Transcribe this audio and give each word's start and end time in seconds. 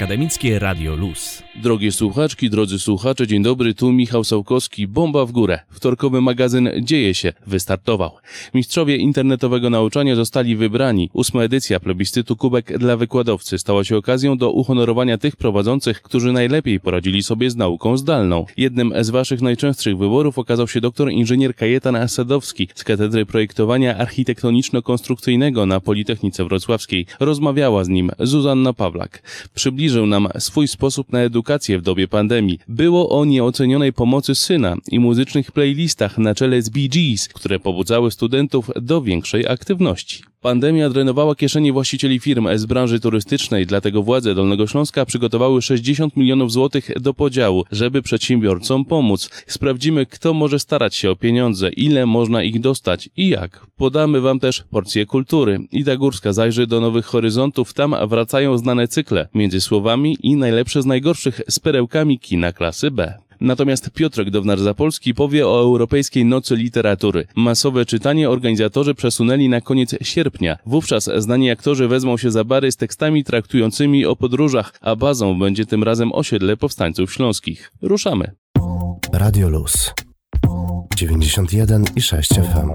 Akademickie 0.00 0.58
Radio 0.58 0.96
Luz. 0.96 1.42
Drogie 1.62 1.92
słuchaczki, 1.92 2.50
drodzy 2.50 2.78
słuchacze, 2.78 3.26
dzień 3.26 3.42
dobry, 3.42 3.74
tu 3.74 3.92
Michał 3.92 4.24
Sałkowski, 4.24 4.88
Bomba 4.88 5.26
w 5.26 5.32
górę. 5.32 5.58
Wtorkowy 5.70 6.20
magazyn 6.20 6.70
Dzieje 6.82 7.14
się 7.14 7.32
wystartował. 7.46 8.10
Mistrzowie 8.54 8.96
internetowego 8.96 9.70
nauczania 9.70 10.16
zostali 10.16 10.56
wybrani. 10.56 11.10
Ósma 11.12 11.42
edycja 11.42 11.80
plebiscytu 11.80 12.36
Kubek 12.36 12.78
dla 12.78 12.96
wykładowcy 12.96 13.58
stała 13.58 13.84
się 13.84 13.96
okazją 13.96 14.36
do 14.36 14.50
uhonorowania 14.50 15.18
tych 15.18 15.36
prowadzących, 15.36 16.02
którzy 16.02 16.32
najlepiej 16.32 16.80
poradzili 16.80 17.22
sobie 17.22 17.50
z 17.50 17.56
nauką 17.56 17.96
zdalną. 17.96 18.46
Jednym 18.56 18.92
z 19.00 19.10
waszych 19.10 19.40
najczęstszych 19.40 19.98
wyborów 19.98 20.38
okazał 20.38 20.68
się 20.68 20.80
doktor 20.80 21.10
inżynier 21.10 21.54
Kajetan 21.54 21.96
Asadowski 21.96 22.68
z 22.74 22.84
Katedry 22.84 23.26
Projektowania 23.26 23.98
Architektoniczno-Konstrukcyjnego 23.98 25.66
na 25.66 25.80
Politechnice 25.80 26.44
Wrocławskiej. 26.44 27.06
Rozmawiała 27.20 27.84
z 27.84 27.88
nim 27.88 28.10
Zuzanna 28.18 28.72
Pawlak. 28.72 29.22
Przybliżył 29.90 30.06
nam 30.06 30.28
swój 30.38 30.68
sposób 30.68 31.12
na 31.12 31.20
edukację 31.20 31.78
w 31.78 31.82
dobie 31.82 32.08
pandemii. 32.08 32.58
Było 32.68 33.20
o 33.20 33.24
nieocenionej 33.24 33.92
pomocy 33.92 34.34
syna 34.34 34.76
i 34.90 35.00
muzycznych 35.00 35.52
playlistach 35.52 36.18
na 36.18 36.34
czele 36.34 36.62
z 36.62 36.68
Gees, 36.68 37.28
które 37.28 37.60
pobudzały 37.60 38.10
studentów 38.10 38.70
do 38.76 39.02
większej 39.02 39.46
aktywności. 39.48 40.22
Pandemia 40.42 40.90
drenowała 40.90 41.34
kieszenie 41.34 41.72
właścicieli 41.72 42.20
firm 42.20 42.48
z 42.54 42.66
branży 42.66 43.00
turystycznej, 43.00 43.66
dlatego 43.66 44.02
władze 44.02 44.34
Dolnego 44.34 44.66
Śląska 44.66 45.06
przygotowały 45.06 45.62
60 45.62 46.16
milionów 46.16 46.52
złotych 46.52 46.90
do 47.00 47.14
podziału, 47.14 47.64
żeby 47.72 48.02
przedsiębiorcom 48.02 48.84
pomóc. 48.84 49.30
Sprawdzimy, 49.46 50.06
kto 50.06 50.34
może 50.34 50.58
starać 50.58 50.94
się 50.94 51.10
o 51.10 51.16
pieniądze, 51.16 51.68
ile 51.68 52.06
można 52.06 52.42
ich 52.42 52.60
dostać 52.60 53.08
i 53.16 53.28
jak. 53.28 53.66
Podamy 53.76 54.20
wam 54.20 54.40
też 54.40 54.64
porcję 54.70 55.06
kultury. 55.06 55.58
Ida 55.72 55.96
Górska 55.96 56.32
zajrzy 56.32 56.66
do 56.66 56.80
nowych 56.80 57.06
horyzontów, 57.06 57.74
tam 57.74 57.94
wracają 58.08 58.58
znane 58.58 58.88
cykle, 58.88 59.28
między 59.34 59.60
słowami 59.60 60.16
i 60.22 60.36
najlepsze 60.36 60.82
z 60.82 60.86
najgorszych 60.86 61.40
z 61.48 61.58
perełkami 61.58 62.18
kina 62.18 62.52
klasy 62.52 62.90
B. 62.90 63.18
Natomiast 63.40 63.90
Piotrek 63.90 64.30
Downar-Zapolski 64.30 65.14
powie 65.14 65.46
o 65.46 65.60
Europejskiej 65.60 66.24
Nocy 66.24 66.56
Literatury. 66.56 67.26
Masowe 67.36 67.84
czytanie 67.84 68.30
organizatorzy 68.30 68.94
przesunęli 68.94 69.48
na 69.48 69.60
koniec 69.60 69.94
sierpnia. 70.02 70.56
Wówczas 70.66 71.10
znani 71.16 71.50
aktorzy 71.50 71.88
wezmą 71.88 72.16
się 72.16 72.30
za 72.30 72.44
bary 72.44 72.72
z 72.72 72.76
tekstami 72.76 73.24
traktującymi 73.24 74.06
o 74.06 74.16
podróżach, 74.16 74.72
a 74.80 74.96
bazą 74.96 75.38
będzie 75.38 75.66
tym 75.66 75.82
razem 75.82 76.12
osiedle 76.12 76.56
powstańców 76.56 77.12
śląskich. 77.12 77.72
Ruszamy. 77.82 78.30
Radio 79.12 79.48
Luz 79.48 79.92
91 80.96 81.84
i 81.96 82.02
6 82.02 82.30
FM. 82.30 82.70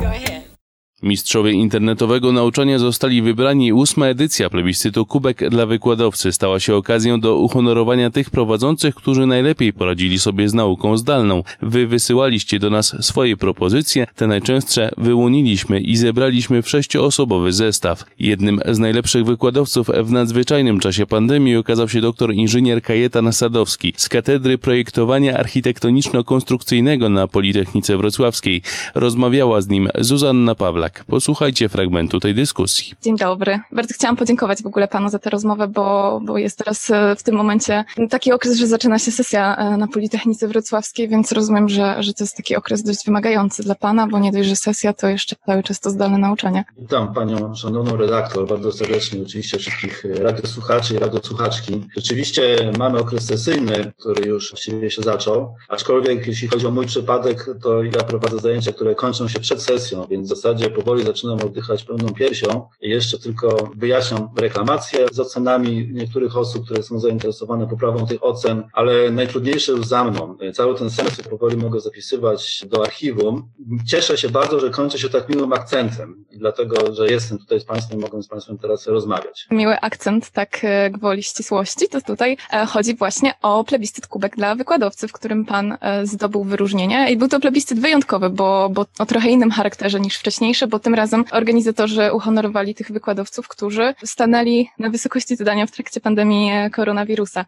Go 0.00 0.06
ahead. 0.06 0.55
Mistrzowie 1.02 1.52
internetowego 1.52 2.32
nauczania 2.32 2.78
zostali 2.78 3.22
wybrani. 3.22 3.72
Ósma 3.72 4.06
edycja 4.06 4.50
plebiscytu 4.50 5.06
Kubek 5.06 5.48
dla 5.50 5.66
wykładowcy 5.66 6.32
stała 6.32 6.60
się 6.60 6.74
okazją 6.74 7.20
do 7.20 7.36
uhonorowania 7.36 8.10
tych 8.10 8.30
prowadzących, 8.30 8.94
którzy 8.94 9.26
najlepiej 9.26 9.72
poradzili 9.72 10.18
sobie 10.18 10.48
z 10.48 10.54
nauką 10.54 10.96
zdalną. 10.96 11.42
Wy 11.62 11.86
wysyłaliście 11.86 12.58
do 12.58 12.70
nas 12.70 12.96
swoje 13.00 13.36
propozycje, 13.36 14.06
te 14.14 14.26
najczęstsze 14.26 14.90
wyłoniliśmy 14.96 15.80
i 15.80 15.96
zebraliśmy 15.96 16.62
w 16.62 16.68
sześcioosobowy 16.68 17.52
zestaw. 17.52 18.04
Jednym 18.18 18.60
z 18.70 18.78
najlepszych 18.78 19.24
wykładowców 19.24 19.90
w 20.04 20.10
nadzwyczajnym 20.10 20.80
czasie 20.80 21.06
pandemii 21.06 21.56
okazał 21.56 21.88
się 21.88 22.00
doktor 22.00 22.34
inżynier 22.34 22.82
Kajetan 22.82 23.32
Sadowski 23.32 23.92
z 23.96 24.08
Katedry 24.08 24.58
Projektowania 24.58 25.38
Architektoniczno-Konstrukcyjnego 25.38 27.10
na 27.10 27.28
Politechnice 27.28 27.96
Wrocławskiej. 27.96 28.62
Rozmawiała 28.94 29.60
z 29.60 29.68
nim 29.68 29.88
Zuzanna 30.00 30.54
Pawlak. 30.86 31.04
Posłuchajcie 31.04 31.68
fragmentu 31.68 32.20
tej 32.20 32.34
dyskusji. 32.34 32.94
Dzień 33.02 33.16
dobry. 33.16 33.60
Bardzo 33.72 33.94
chciałam 33.94 34.16
podziękować 34.16 34.62
w 34.62 34.66
ogóle 34.66 34.88
panu 34.88 35.08
za 35.08 35.18
tę 35.18 35.30
rozmowę, 35.30 35.68
bo, 35.68 36.20
bo 36.24 36.38
jest 36.38 36.58
teraz 36.58 36.90
e, 36.90 37.16
w 37.16 37.22
tym 37.22 37.34
momencie 37.34 37.84
taki 38.10 38.32
okres, 38.32 38.56
że 38.56 38.66
zaczyna 38.66 38.98
się 38.98 39.10
sesja 39.10 39.56
e, 39.56 39.76
na 39.76 39.88
Politechnice 39.88 40.48
Wrocławskiej, 40.48 41.08
więc 41.08 41.32
rozumiem, 41.32 41.68
że, 41.68 42.02
że 42.02 42.14
to 42.14 42.24
jest 42.24 42.36
taki 42.36 42.56
okres 42.56 42.82
dość 42.82 43.06
wymagający 43.06 43.62
dla 43.62 43.74
pana, 43.74 44.06
bo 44.06 44.18
nie 44.18 44.32
dość, 44.32 44.48
że 44.48 44.56
sesja, 44.56 44.92
to 44.92 45.08
jeszcze 45.08 45.36
cały 45.46 45.62
czas 45.62 45.80
to 45.80 45.90
zdalne 45.90 46.18
nauczanie. 46.18 46.64
Witam 46.78 47.14
panią 47.14 47.54
szanowną 47.54 47.96
redaktor, 47.96 48.48
bardzo 48.48 48.72
serdecznie 48.72 49.22
oczywiście 49.22 49.58
wszystkich 49.58 50.04
radiosłuchaczy 50.04 50.94
i 50.94 50.98
radiosłuchaczki. 50.98 51.84
Rzeczywiście 51.96 52.72
mamy 52.78 52.98
okres 52.98 53.24
sesyjny, 53.24 53.92
który 53.98 54.28
już 54.28 54.50
właściwie 54.50 54.90
się 54.90 55.02
zaczął, 55.02 55.54
aczkolwiek 55.68 56.26
jeśli 56.26 56.48
chodzi 56.48 56.66
o 56.66 56.70
mój 56.70 56.86
przypadek, 56.86 57.46
to 57.62 57.82
ja 57.82 57.90
prowadzę 57.90 58.38
zajęcia, 58.38 58.72
które 58.72 58.94
kończą 58.94 59.28
się 59.28 59.40
przed 59.40 59.62
sesją, 59.62 60.06
więc 60.10 60.26
w 60.26 60.36
zasadzie 60.36 60.70
powoli 60.76 61.04
zaczynam 61.04 61.38
oddychać 61.40 61.84
pełną 61.84 62.14
piersią. 62.14 62.68
Jeszcze 62.80 63.18
tylko 63.18 63.70
wyjaśniam 63.76 64.28
reklamacje 64.36 65.06
z 65.12 65.20
ocenami 65.20 65.88
niektórych 65.92 66.36
osób, 66.36 66.64
które 66.64 66.82
są 66.82 66.98
zainteresowane 66.98 67.66
poprawą 67.66 68.06
tych 68.06 68.24
ocen, 68.24 68.62
ale 68.72 69.10
najtrudniejsze 69.10 69.72
już 69.72 69.86
za 69.86 70.04
mną. 70.04 70.36
Cały 70.54 70.78
ten 70.78 70.90
semestr 70.90 71.28
powoli 71.28 71.56
mogę 71.56 71.80
zapisywać 71.80 72.64
do 72.66 72.84
archiwum. 72.84 73.48
Cieszę 73.86 74.18
się 74.18 74.28
bardzo, 74.28 74.60
że 74.60 74.70
kończy 74.70 74.98
się 74.98 75.08
tak 75.08 75.28
miłym 75.28 75.52
akcentem, 75.52 76.24
dlatego, 76.32 76.94
że 76.94 77.06
jestem 77.08 77.38
tutaj 77.38 77.60
z 77.60 77.64
Państwem, 77.64 78.00
mogę 78.00 78.22
z 78.22 78.28
Państwem 78.28 78.58
teraz 78.58 78.86
rozmawiać. 78.86 79.46
Miły 79.50 79.80
akcent, 79.80 80.30
tak 80.30 80.58
e, 80.62 80.90
gwoli 80.90 81.22
ścisłości, 81.22 81.88
to 81.88 82.00
tutaj 82.00 82.36
e, 82.52 82.66
chodzi 82.66 82.94
właśnie 82.94 83.32
o 83.42 83.64
plebiscyt 83.64 84.06
kubek 84.06 84.36
dla 84.36 84.54
wykładowcy, 84.54 85.08
w 85.08 85.12
którym 85.12 85.44
pan 85.44 85.78
e, 85.80 86.06
zdobył 86.06 86.44
wyróżnienie 86.44 87.12
i 87.12 87.16
był 87.16 87.28
to 87.28 87.40
plebiscyt 87.40 87.80
wyjątkowy, 87.80 88.30
bo, 88.30 88.68
bo 88.72 88.86
o 88.98 89.06
trochę 89.06 89.30
innym 89.30 89.50
charakterze 89.50 90.00
niż 90.00 90.16
wcześniejsze, 90.16 90.65
bo 90.66 90.78
tym 90.78 90.94
razem 90.94 91.24
organizatorzy 91.32 92.12
uhonorowali 92.12 92.74
tych 92.74 92.92
wykładowców, 92.92 93.48
którzy 93.48 93.94
stanęli 94.04 94.68
na 94.78 94.90
wysokości 94.90 95.36
zadania 95.36 95.66
w 95.66 95.70
trakcie 95.70 96.00
pandemii 96.00 96.50
koronawirusa. 96.72 97.44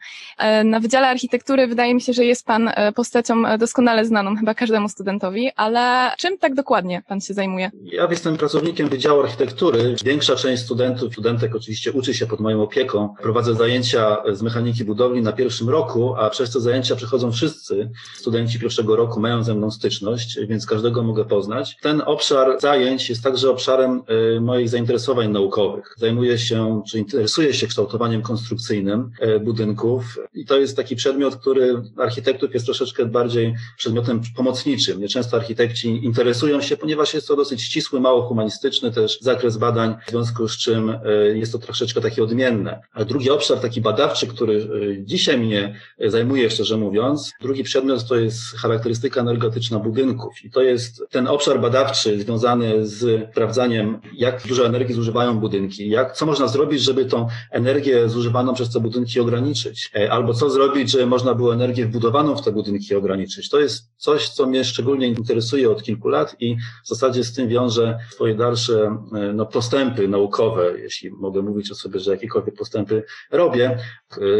Na 0.65 0.81
Wydziale 0.81 1.09
Architektury 1.09 1.67
wydaje 1.67 1.95
mi 1.95 2.01
się, 2.01 2.13
że 2.13 2.25
jest 2.25 2.47
pan 2.47 2.71
postacią 2.95 3.59
doskonale 3.59 4.05
znaną 4.05 4.37
chyba 4.37 4.55
każdemu 4.55 4.89
studentowi, 4.89 5.51
ale 5.57 6.11
czym 6.19 6.39
tak 6.39 6.55
dokładnie 6.55 7.03
pan 7.09 7.21
się 7.21 7.35
zajmuje? 7.35 7.71
Ja 7.85 8.09
jestem 8.11 8.37
pracownikiem 8.37 8.89
Wydziału 8.89 9.23
Architektury. 9.23 9.97
Większa 10.05 10.37
część 10.37 10.63
studentów, 10.63 11.13
studentek 11.13 11.57
oczywiście 11.57 11.93
uczy 11.93 12.15
się 12.15 12.27
pod 12.27 12.41
moją 12.41 12.63
opieką. 12.63 13.15
Prowadzę 13.23 13.55
zajęcia 13.55 14.17
z 14.33 14.43
mechaniki 14.43 14.85
budowli 14.85 15.23
na 15.23 15.33
pierwszym 15.33 15.69
roku, 15.69 16.15
a 16.15 16.31
przez 16.31 16.53
te 16.53 16.61
zajęcia 16.61 16.97
przychodzą 16.97 17.33
wszyscy 17.33 17.91
studenci 18.17 18.61
pierwszego 18.61 18.97
roku, 18.97 19.21
mają 19.21 19.43
ze 19.43 19.55
mną 19.55 19.71
styczność, 19.71 20.39
więc 20.49 20.67
każdego 20.67 21.03
mogę 21.03 21.25
poznać. 21.25 21.77
Ten 21.83 22.03
obszar 22.07 22.61
zajęć 22.61 23.08
jest 23.09 23.23
także 23.23 23.51
obszarem 23.51 24.03
y, 24.37 24.41
moich 24.41 24.69
zainteresowań 24.69 25.31
naukowych. 25.31 25.95
Zajmuję 25.97 26.39
się, 26.39 26.83
czy 26.91 26.99
interesuję 26.99 27.55
się 27.55 27.67
kształtowaniem 27.67 28.23
konstrukcyjnym 28.23 29.11
y, 29.23 29.41
budynków 29.41 30.19
i 30.35 30.45
to 30.45 30.59
jest 30.59 30.77
taki 30.77 30.97
przedmiot, 30.97 31.37
który 31.37 31.83
architektów 31.97 32.55
jest 32.55 32.67
troszeczkę 32.67 33.07
bardziej 33.07 33.55
przedmiotem 33.77 34.21
pomocniczym. 34.37 35.01
Nieczęsto 35.01 35.37
architekci 35.37 36.05
interesują 36.05 36.61
się, 36.61 36.77
ponieważ 36.77 37.15
jest 37.15 37.29
to 37.29 37.37
dosyć 37.37 37.63
ścisły, 37.63 38.01
mało 38.01 38.23
humanistyczny 38.23 38.93
też 38.93 39.19
zakres 39.21 39.57
badań, 39.57 39.95
w 40.07 40.11
związku 40.11 40.49
z 40.49 40.59
czym 40.59 40.91
y, 40.91 41.39
jest 41.39 41.53
to 41.53 41.59
troszeczkę 41.59 42.01
takie 42.01 42.23
odmienne. 42.23 42.81
A 42.93 43.05
drugi 43.05 43.31
obszar, 43.31 43.59
taki 43.59 43.81
badawczy, 43.81 44.27
który 44.27 44.69
dzisiaj 45.05 45.39
mnie 45.39 45.75
zajmuje, 46.07 46.51
szczerze 46.51 46.77
mówiąc, 46.77 47.33
drugi 47.41 47.65
przedmiot 47.65 48.09
to 48.09 48.17
jest 48.17 48.41
charakterystyka 48.57 49.21
energetyczna 49.21 49.79
budynków 49.79 50.45
i 50.45 50.51
to 50.51 50.63
jest 50.63 51.03
ten 51.11 51.27
obszar 51.27 51.61
badawczy 51.61 52.21
związany 52.21 52.87
z 52.87 52.98
sprawdzaniem, 53.31 54.01
jak 54.15 54.47
dużo 54.47 54.67
energii 54.67 54.95
zużywają 54.95 55.39
budynki, 55.41 55.89
jak, 55.89 56.17
co 56.17 56.27
można 56.27 56.49
zrobić, 56.49 56.83
żeby 56.83 57.05
tą 57.05 57.27
energię 57.51 58.09
zużywaną 58.09 58.55
przez 58.55 58.71
te 58.73 58.81
budynki 58.81 59.21
ograniczyć, 59.21 59.91
e, 59.97 60.13
albo 60.13 60.35
co 60.35 60.51
zrobić, 60.51 60.91
żeby 60.91 61.07
można 61.07 61.35
było 61.35 61.55
energię 61.55 61.87
wbudowaną 61.87 62.37
w 62.37 62.43
te 62.43 62.53
budynki 62.53 62.95
ograniczyć. 62.95 63.49
To 63.49 63.61
jest 63.61 63.91
coś, 63.97 64.29
co 64.29 64.47
mnie 64.47 64.65
szczególnie 64.65 65.09
interesuje 65.09 65.71
od 65.71 65.83
kilku 65.83 66.09
lat 66.09 66.37
i 66.41 66.57
w 66.85 66.89
zasadzie 66.89 67.25
z 67.25 67.33
tym 67.33 67.49
wiąże 67.49 67.99
swoje 68.11 68.35
dalsze 68.35 68.99
e, 69.15 69.33
no, 69.33 69.47
postępy 69.47 70.09
naukowe, 70.09 70.81
jeśli 70.81 71.11
mogę 71.11 71.43
mówić 71.43 71.71
o 71.71 71.75
sobie, 71.75 72.01
że 72.01 72.11
jakiekolwiek 72.11 72.55
postępy 72.55 73.03
robię. 73.31 73.79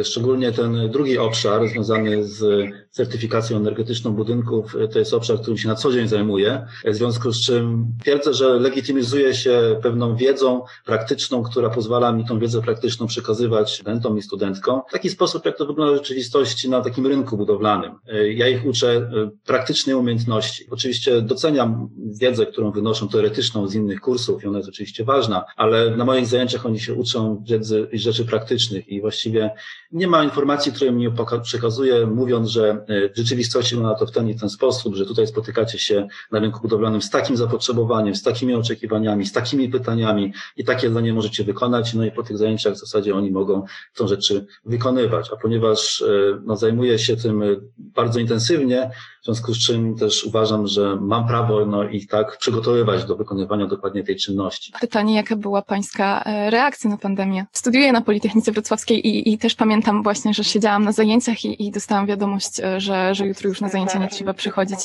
E, 0.01 0.05
szczególnie 0.05 0.53
ten 0.53 0.91
drugi 0.91 1.19
obszar 1.19 1.69
związany 1.69 2.25
z 2.25 2.69
certyfikacją 2.91 3.57
energetyczną 3.57 4.13
budynków, 4.13 4.77
to 4.93 4.99
jest 4.99 5.15
obszar, 5.15 5.41
którym 5.41 5.59
się 5.59 5.69
na 5.69 5.75
co 5.75 5.93
dzień 5.93 6.09
zajmuję, 6.09 6.67
w 6.85 6.95
związku 6.95 7.33
z 7.33 7.41
czym 7.41 7.87
twierdzę, 8.03 8.35
że 8.35 8.48
legitymizuje 8.49 9.35
się 9.35 9.79
pewną 9.83 10.17
wiedzą 10.17 10.63
praktyczną, 10.85 11.43
która 11.43 11.71
pozwala 11.71 12.13
mi 12.13 12.25
tą 12.25 12.39
wiedzę 12.39 12.63
praktyczną 12.63 13.07
przekazywać 13.07 13.75
studentom 13.75 14.19
i 14.19 14.23
studentkom 14.23 14.81
w 14.89 14.93
taki 14.93 15.11
sposób, 15.11 15.45
jak 15.45 15.57
to 15.57 15.67
wygląda 15.67 15.93
w 15.93 15.97
rzeczywistości 15.97 16.71
na 16.71 16.81
takim 16.81 17.07
rynku 17.07 17.37
budowlanym. 17.37 17.93
Ja 18.35 18.49
ich 18.49 18.67
uczę 18.67 19.11
praktycznej 19.45 19.97
umiejętności. 19.97 20.67
Oczywiście 20.71 21.23
doceniam 21.23 21.89
wiedzę, 22.21 22.47
którą 22.47 22.71
wynoszą 22.71 23.09
teoretyczną 23.09 23.69
z 23.69 23.75
innych 23.75 24.01
kursów 24.01 24.45
i 24.45 24.47
ona 24.47 24.59
jest 24.59 24.69
oczywiście 24.69 25.05
ważna, 25.05 25.45
ale 25.57 25.97
na 25.97 26.05
moich 26.05 26.27
zajęciach 26.27 26.67
oni 26.67 26.81
się 26.81 26.95
uczą 26.95 27.43
wiedzy 27.49 27.89
i 27.93 27.99
rzeczy 27.99 28.25
praktycznych 28.25 28.89
i 28.89 29.01
właściwie 29.01 29.51
nie 29.93 30.07
ma 30.07 30.25
informacji, 30.25 30.73
które 30.73 30.93
mi 30.93 31.09
przekazuje, 31.43 32.07
mówiąc, 32.07 32.49
że 32.49 32.85
w 33.15 33.17
rzeczywistości 33.17 33.75
wygląda 33.75 33.99
to 33.99 34.07
w 34.07 34.11
ten 34.11 34.29
i 34.29 34.35
ten 34.35 34.51
sposób, 34.51 34.95
że 34.95 35.07
tutaj 35.07 35.27
spotykacie 35.27 35.79
się 35.79 36.09
na 36.33 36.39
rynku 36.39 36.61
budowlanym 36.61 37.03
z 37.03 37.11
takim 37.11 37.37
zapotrzebowaniem, 37.37 38.15
z 38.15 38.23
takimi 38.39 38.55
oczekiwaniami, 38.55 39.27
z 39.27 39.33
takimi 39.33 39.69
pytaniami 39.69 40.33
i 40.57 40.65
takie 40.65 40.89
zadanie 40.89 41.13
możecie 41.13 41.45
wykonać, 41.45 41.95
no 41.95 42.05
i 42.05 42.11
po 42.11 42.23
tych 42.23 42.39
zajęciach 42.39 42.75
w 42.75 42.79
zasadzie 42.79 43.15
oni 43.15 43.31
mogą 43.31 43.65
tą 43.95 44.09
rzeczy 44.09 44.47
wykonywać, 44.65 45.31
a 45.33 45.37
ponieważ 45.37 46.05
no, 46.45 46.57
zajmuję 46.57 46.99
się 46.99 47.17
tym 47.17 47.43
bardzo 47.79 48.21
intensywnie, 48.21 48.91
w 49.23 49.25
związku 49.25 49.55
z 49.55 49.59
czym 49.59 49.97
też 49.97 50.25
uważam, 50.25 50.67
że 50.67 50.97
mam 51.01 51.29
prawo 51.29 51.67
no, 51.67 51.89
ich 51.89 52.07
tak 52.07 52.39
przygotowywać 52.39 53.05
do 53.05 53.17
wykonywania 53.17 53.67
dokładnie 53.67 54.05
tej 54.05 54.17
czynności. 54.17 54.73
Pytanie, 54.81 55.17
jaka 55.17 55.37
była 55.37 55.63
Pańska 55.63 56.23
e, 56.25 56.51
reakcja 56.51 56.91
na 56.91 56.97
pandemię? 56.97 57.47
Studiuję 57.53 57.93
na 57.93 58.01
Politechnice 58.01 58.53
Wrocławskiej 58.53 59.07
i, 59.07 59.33
i 59.33 59.39
też 59.39 59.55
pamiętam 59.55 60.03
właśnie, 60.03 60.35
że 60.35 60.45
siedziałam 60.45 60.85
na 60.85 60.93
zajęciach 60.93 61.45
i, 61.45 61.67
i 61.67 61.71
dostałam 61.71 62.07
wiadomość, 62.07 62.61
e, 62.61 62.81
że, 62.81 63.15
że 63.15 63.27
jutro 63.27 63.49
już 63.49 63.61
na 63.61 63.69
zajęcia 63.69 63.99
nie 63.99 64.09
trzeba 64.09 64.35
przychodzić. 64.35 64.79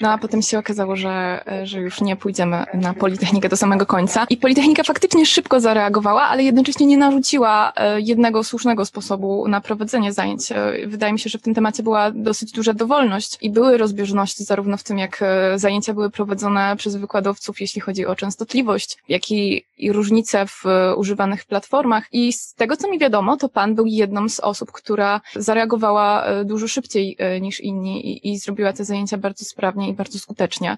No 0.00 0.10
a 0.10 0.18
potem 0.18 0.42
się 0.42 0.58
okazało, 0.58 0.96
że, 0.96 1.44
e, 1.46 1.66
że 1.66 1.80
już 1.80 2.00
nie 2.00 2.16
pójdziemy 2.16 2.64
na 2.82 2.94
Politechnikę 2.94 3.48
do 3.48 3.56
samego 3.56 3.86
końca. 3.86 4.26
I 4.30 4.36
Politechnika 4.36 4.82
faktycznie 4.82 5.26
szybko 5.26 5.60
zareagowała, 5.60 6.22
ale 6.22 6.42
jednocześnie 6.42 6.86
nie 6.86 6.98
narzuciła 6.98 7.72
jednego 7.96 8.44
słusznego 8.44 8.84
sposobu 8.84 9.48
na 9.48 9.60
prowadzenie 9.60 10.12
zajęć. 10.12 10.42
Wydaje 10.86 11.12
mi 11.12 11.18
się, 11.18 11.30
że 11.30 11.38
w 11.38 11.42
tym 11.42 11.54
temacie 11.54 11.82
była 11.82 12.10
dosyć 12.10 12.52
duża 12.52 12.72
dowolność 12.72 13.38
i 13.40 13.50
były 13.50 13.78
rozbieżności 13.78 14.44
zarówno 14.44 14.76
w 14.76 14.82
tym, 14.82 14.98
jak 14.98 15.22
e, 15.22 15.58
zajęcia 15.58 15.94
były 15.94 16.10
prowadzone 16.10 16.76
przez 16.76 16.96
wykładowców, 16.96 17.60
jeśli 17.60 17.80
chodzi 17.80 18.06
o 18.06 18.16
częstotliwość, 18.16 18.98
jak 19.08 19.30
i, 19.30 19.64
i 19.78 19.92
różnice 19.92 20.46
w 20.46 20.66
e, 20.66 20.96
używanych 20.96 21.44
platformach. 21.44 22.04
I 22.12 22.32
z 22.32 22.54
tego, 22.54 22.76
co 22.76 22.90
mi 22.90 22.98
wiadomo, 22.98 23.36
to 23.36 23.48
pan 23.48 23.74
był 23.74 23.86
jedną 23.86 24.28
z 24.28 24.40
osób, 24.40 24.72
która 24.72 25.20
zareagowała 25.36 26.24
e, 26.24 26.44
dużo 26.44 26.68
szybciej 26.68 27.16
niż 27.40 27.60
inni 27.60 28.06
i, 28.10 28.32
i 28.32 28.38
zrobiła 28.38 28.72
te 28.72 28.84
zajęcia 28.84 29.18
bardzo 29.18 29.44
sprawnie 29.44 29.88
i 29.88 29.92
bardzo 29.94 30.18
skutecznie. 30.18 30.76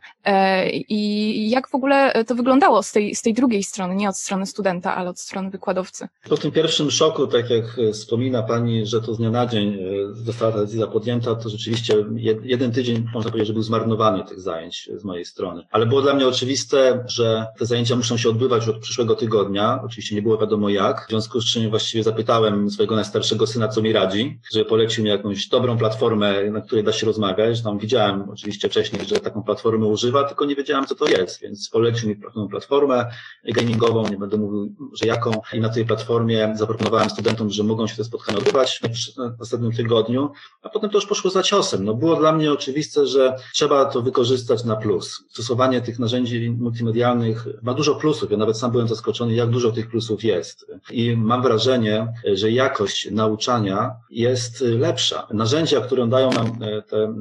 I 0.88 1.50
jak 1.50 1.68
w 1.68 1.74
ogóle 1.74 1.83
to 2.26 2.34
wyglądało 2.34 2.82
z 2.82 2.92
tej, 2.92 3.14
z 3.14 3.22
tej 3.22 3.34
drugiej 3.34 3.62
strony, 3.62 3.94
nie 3.94 4.08
od 4.08 4.16
strony 4.16 4.46
studenta, 4.46 4.94
ale 4.94 5.10
od 5.10 5.20
strony 5.20 5.50
wykładowcy? 5.50 6.08
Po 6.28 6.36
tym 6.36 6.52
pierwszym 6.52 6.90
szoku, 6.90 7.26
tak 7.26 7.50
jak 7.50 7.64
wspomina 7.92 8.42
pani, 8.42 8.86
że 8.86 9.00
to 9.00 9.14
z 9.14 9.18
dnia 9.18 9.30
na 9.30 9.46
dzień 9.46 9.78
została 10.12 10.52
ta 10.52 10.58
decyzja 10.58 10.86
podjęta, 10.86 11.34
to 11.34 11.48
rzeczywiście 11.48 11.94
jeden 12.42 12.72
tydzień, 12.72 13.06
można 13.14 13.30
powiedzieć, 13.30 13.48
że 13.48 13.54
był 13.54 13.62
zmarnowany 13.62 14.24
tych 14.24 14.40
zajęć 14.40 14.90
z 14.96 15.04
mojej 15.04 15.24
strony. 15.24 15.66
Ale 15.70 15.86
było 15.86 16.02
dla 16.02 16.14
mnie 16.14 16.28
oczywiste, 16.28 17.04
że 17.06 17.46
te 17.58 17.66
zajęcia 17.66 17.96
muszą 17.96 18.16
się 18.16 18.28
odbywać 18.28 18.68
od 18.68 18.78
przyszłego 18.78 19.14
tygodnia. 19.14 19.80
Oczywiście 19.84 20.14
nie 20.14 20.22
było 20.22 20.38
wiadomo 20.38 20.68
jak, 20.68 21.06
w 21.06 21.10
związku 21.10 21.40
z 21.40 21.44
czym 21.44 21.70
właściwie 21.70 22.04
zapytałem 22.04 22.70
swojego 22.70 22.94
najstarszego 22.94 23.46
syna, 23.46 23.68
co 23.68 23.82
mi 23.82 23.92
radzi, 23.92 24.40
że 24.52 24.64
polecił 24.64 25.04
mi 25.04 25.10
jakąś 25.10 25.48
dobrą 25.48 25.78
platformę, 25.78 26.50
na 26.50 26.60
której 26.60 26.84
da 26.84 26.92
się 26.92 27.06
rozmawiać. 27.06 27.62
Tam 27.62 27.78
widziałem 27.78 28.30
oczywiście 28.30 28.68
wcześniej, 28.68 29.04
że 29.04 29.16
taką 29.16 29.42
platformę 29.42 29.86
używa, 29.86 30.24
tylko 30.24 30.44
nie 30.44 30.54
wiedziałem, 30.54 30.86
co 30.86 30.94
to 30.94 31.06
jest, 31.06 31.40
więc 31.40 31.70
polecił 31.74 32.08
mi 32.08 32.16
pewną 32.16 32.48
platformę 32.48 33.10
gamingową, 33.44 34.08
nie 34.08 34.16
będę 34.16 34.36
mówił, 34.36 34.74
że 35.02 35.06
jaką. 35.06 35.32
I 35.52 35.60
na 35.60 35.68
tej 35.68 35.84
platformie 35.84 36.52
zaproponowałem 36.56 37.10
studentom, 37.10 37.50
że 37.50 37.64
mogą 37.64 37.86
się 37.86 37.96
te 37.96 38.04
spotkania 38.04 38.38
odbywać 38.38 38.80
w 39.16 39.38
następnym 39.38 39.72
tygodniu, 39.72 40.30
a 40.62 40.68
potem 40.68 40.90
to 40.90 40.96
już 40.98 41.06
poszło 41.06 41.30
za 41.30 41.42
ciosem. 41.42 41.84
No 41.84 41.94
było 41.94 42.16
dla 42.16 42.32
mnie 42.32 42.52
oczywiste, 42.52 43.06
że 43.06 43.36
trzeba 43.52 43.84
to 43.84 44.02
wykorzystać 44.02 44.64
na 44.64 44.76
plus. 44.76 45.24
Stosowanie 45.30 45.80
tych 45.80 45.98
narzędzi 45.98 46.50
multimedialnych 46.50 47.46
ma 47.62 47.74
dużo 47.74 47.94
plusów. 47.94 48.30
Ja 48.30 48.36
nawet 48.36 48.58
sam 48.58 48.70
byłem 48.70 48.88
zaskoczony, 48.88 49.34
jak 49.34 49.50
dużo 49.50 49.72
tych 49.72 49.88
plusów 49.88 50.24
jest. 50.24 50.66
I 50.90 51.16
mam 51.16 51.42
wrażenie, 51.42 52.12
że 52.32 52.50
jakość 52.50 53.10
nauczania 53.10 53.90
jest 54.10 54.60
lepsza. 54.60 55.26
Narzędzia, 55.32 55.80
które 55.80 56.06
dają 56.08 56.30
nam 56.32 56.46
e, 56.46 56.82
te 56.82 57.14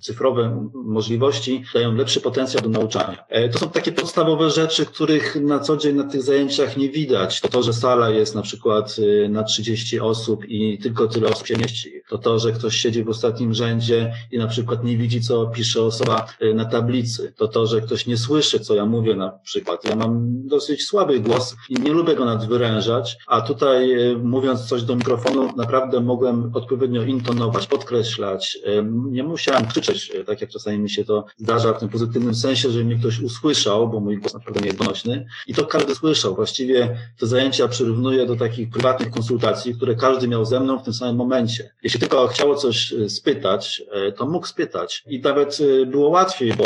cyfrowe 0.00 0.68
możliwości, 0.74 1.64
dają 1.74 1.94
lepszy 1.94 2.20
potencjał 2.20 2.62
do 2.62 2.68
nauczania. 2.68 3.24
E, 3.28 3.48
to 3.48 3.58
są 3.58 3.70
takie 3.70 3.92
podstawowe 4.00 4.50
rzeczy, 4.50 4.86
których 4.86 5.36
na 5.40 5.58
co 5.58 5.76
dzień 5.76 5.96
na 5.96 6.04
tych 6.04 6.22
zajęciach 6.22 6.76
nie 6.76 6.88
widać. 6.88 7.40
To 7.40 7.48
to, 7.48 7.62
że 7.62 7.72
sala 7.72 8.10
jest 8.10 8.34
na 8.34 8.42
przykład 8.42 8.96
e, 9.24 9.28
na 9.28 9.42
30 9.42 10.00
osób 10.00 10.44
i 10.48 10.78
tylko 10.78 11.08
tyle 11.08 11.28
osób 11.28 11.46
się 11.46 11.56
mieści. 11.56 11.92
To 12.08 12.18
to, 12.18 12.38
że 12.38 12.52
ktoś 12.52 12.76
siedzi 12.76 13.04
w 13.04 13.08
ostatnim 13.08 13.54
rzędzie 13.54 14.12
i 14.32 14.38
na 14.38 14.46
przykład 14.46 14.84
nie 14.84 14.96
widzi, 14.96 15.20
co 15.20 15.46
pisze 15.46 15.82
osoba 15.82 16.26
y, 16.42 16.54
na 16.54 16.64
tablicy. 16.64 17.32
To 17.36 17.48
to, 17.48 17.66
że 17.66 17.80
ktoś 17.80 18.06
nie 18.06 18.16
słyszy, 18.16 18.60
co 18.60 18.74
ja 18.74 18.86
mówię 18.86 19.16
na 19.16 19.30
przykład. 19.30 19.84
Ja 19.84 19.96
mam 19.96 20.46
dosyć 20.48 20.84
słaby 20.84 21.20
głos 21.20 21.56
i 21.68 21.74
nie 21.74 21.92
lubię 21.92 22.14
go 22.14 22.24
nadwyrężać, 22.24 23.16
a 23.26 23.40
tutaj 23.40 24.10
y, 24.12 24.16
mówiąc 24.16 24.60
coś 24.60 24.82
do 24.82 24.96
mikrofonu, 24.96 25.52
naprawdę 25.56 26.00
mogłem 26.00 26.50
odpowiednio 26.54 27.02
intonować, 27.02 27.66
podkreślać. 27.66 28.58
Y, 28.66 28.84
nie 29.10 29.22
musiałem 29.22 29.66
krzyczeć, 29.66 30.12
tak 30.26 30.40
jak 30.40 30.50
czasami 30.50 30.78
mi 30.78 30.90
się 30.90 31.04
to 31.04 31.24
zdarza 31.36 31.72
w 31.72 31.80
tym 31.80 31.88
pozytywnym 31.88 32.34
sensie, 32.34 32.70
że 32.70 32.84
mnie 32.84 32.96
ktoś 32.96 33.20
usłyszał, 33.20 33.87
bo 33.88 34.00
mój 34.00 34.18
głos 34.18 34.34
naprawdę 34.34 34.60
nie 34.60 34.66
jest 34.66 34.78
donośny. 34.78 35.26
I 35.46 35.54
to 35.54 35.66
każdy 35.66 35.94
słyszał. 35.94 36.34
Właściwie 36.34 36.98
te 37.18 37.26
zajęcia 37.26 37.68
przyrównuję 37.68 38.26
do 38.26 38.36
takich 38.36 38.70
prywatnych 38.70 39.10
konsultacji, 39.10 39.74
które 39.74 39.94
każdy 39.94 40.28
miał 40.28 40.44
ze 40.44 40.60
mną 40.60 40.78
w 40.78 40.82
tym 40.82 40.94
samym 40.94 41.16
momencie. 41.16 41.70
Jeśli 41.82 42.00
tylko 42.00 42.26
chciało 42.26 42.54
coś 42.54 42.94
spytać, 43.08 43.82
to 44.16 44.26
mógł 44.26 44.46
spytać. 44.46 45.04
I 45.06 45.20
nawet 45.20 45.60
y, 45.60 45.86
było 45.86 46.08
łatwiej, 46.08 46.52
bo 46.54 46.64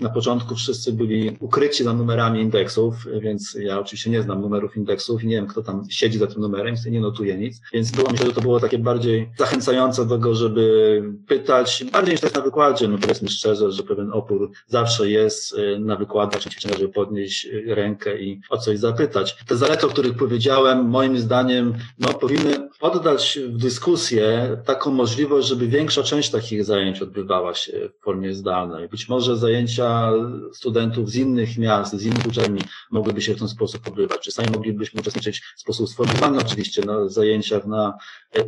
na 0.00 0.10
początku 0.10 0.54
wszyscy 0.54 0.92
byli 0.92 1.36
ukryci 1.40 1.84
za 1.84 1.92
numerami 1.92 2.40
indeksów, 2.40 2.94
więc 3.20 3.56
ja 3.60 3.80
oczywiście 3.80 4.10
nie 4.10 4.22
znam 4.22 4.40
numerów 4.40 4.76
indeksów 4.76 5.24
i 5.24 5.26
nie 5.26 5.36
wiem, 5.36 5.46
kto 5.46 5.62
tam 5.62 5.84
siedzi 5.90 6.18
za 6.18 6.26
tym 6.26 6.40
numerem, 6.40 6.74
nie 6.90 7.00
notuję 7.00 7.38
nic. 7.38 7.60
Więc 7.72 7.90
było 7.90 8.16
się, 8.16 8.26
że 8.26 8.32
to 8.32 8.40
było 8.40 8.60
takie 8.60 8.78
bardziej 8.78 9.30
zachęcające 9.38 10.06
do 10.06 10.16
tego, 10.16 10.34
żeby 10.34 11.02
pytać, 11.28 11.84
bardziej 11.92 12.14
niż 12.14 12.20
tak 12.20 12.34
na 12.34 12.40
wykładzie, 12.40 12.88
no 12.88 12.98
powiedzmy 12.98 13.28
szczerze, 13.28 13.72
że 13.72 13.82
pewien 13.82 14.10
opór 14.12 14.50
zawsze 14.66 15.10
jest 15.10 15.56
na 15.78 15.96
wykładach 15.96 16.40
czy 16.40 16.59
żeby 16.68 16.88
podnieść 16.88 17.48
rękę 17.66 18.20
i 18.20 18.40
o 18.50 18.58
coś 18.58 18.78
zapytać. 18.78 19.36
Te 19.46 19.56
zalety, 19.56 19.86
o 19.86 19.88
których 19.88 20.16
powiedziałem, 20.16 20.88
moim 20.88 21.18
zdaniem, 21.18 21.74
no 21.98 22.08
powinny 22.08 22.68
oddać 22.80 23.38
w 23.46 23.56
dyskusję 23.56 24.56
taką 24.64 24.90
możliwość, 24.90 25.48
żeby 25.48 25.66
większa 25.66 26.02
część 26.02 26.30
takich 26.30 26.64
zajęć 26.64 27.02
odbywała 27.02 27.54
się 27.54 27.72
w 28.00 28.04
formie 28.04 28.34
zdalnej. 28.34 28.88
Być 28.88 29.08
może 29.08 29.36
zajęcia 29.36 30.12
studentów 30.52 31.10
z 31.10 31.16
innych 31.16 31.58
miast, 31.58 31.94
z 31.94 32.06
innych 32.06 32.26
uczelni 32.26 32.60
mogłyby 32.90 33.22
się 33.22 33.34
w 33.34 33.38
ten 33.38 33.48
sposób 33.48 33.88
odbywać. 33.88 34.20
Czasami 34.20 34.48
moglibyśmy 34.50 35.00
uczestniczyć 35.00 35.42
w 35.56 35.60
sposób 35.60 35.88
sformułowany 35.88 36.38
oczywiście 36.38 36.82
na 36.82 37.08
zajęciach 37.08 37.66
na 37.66 37.98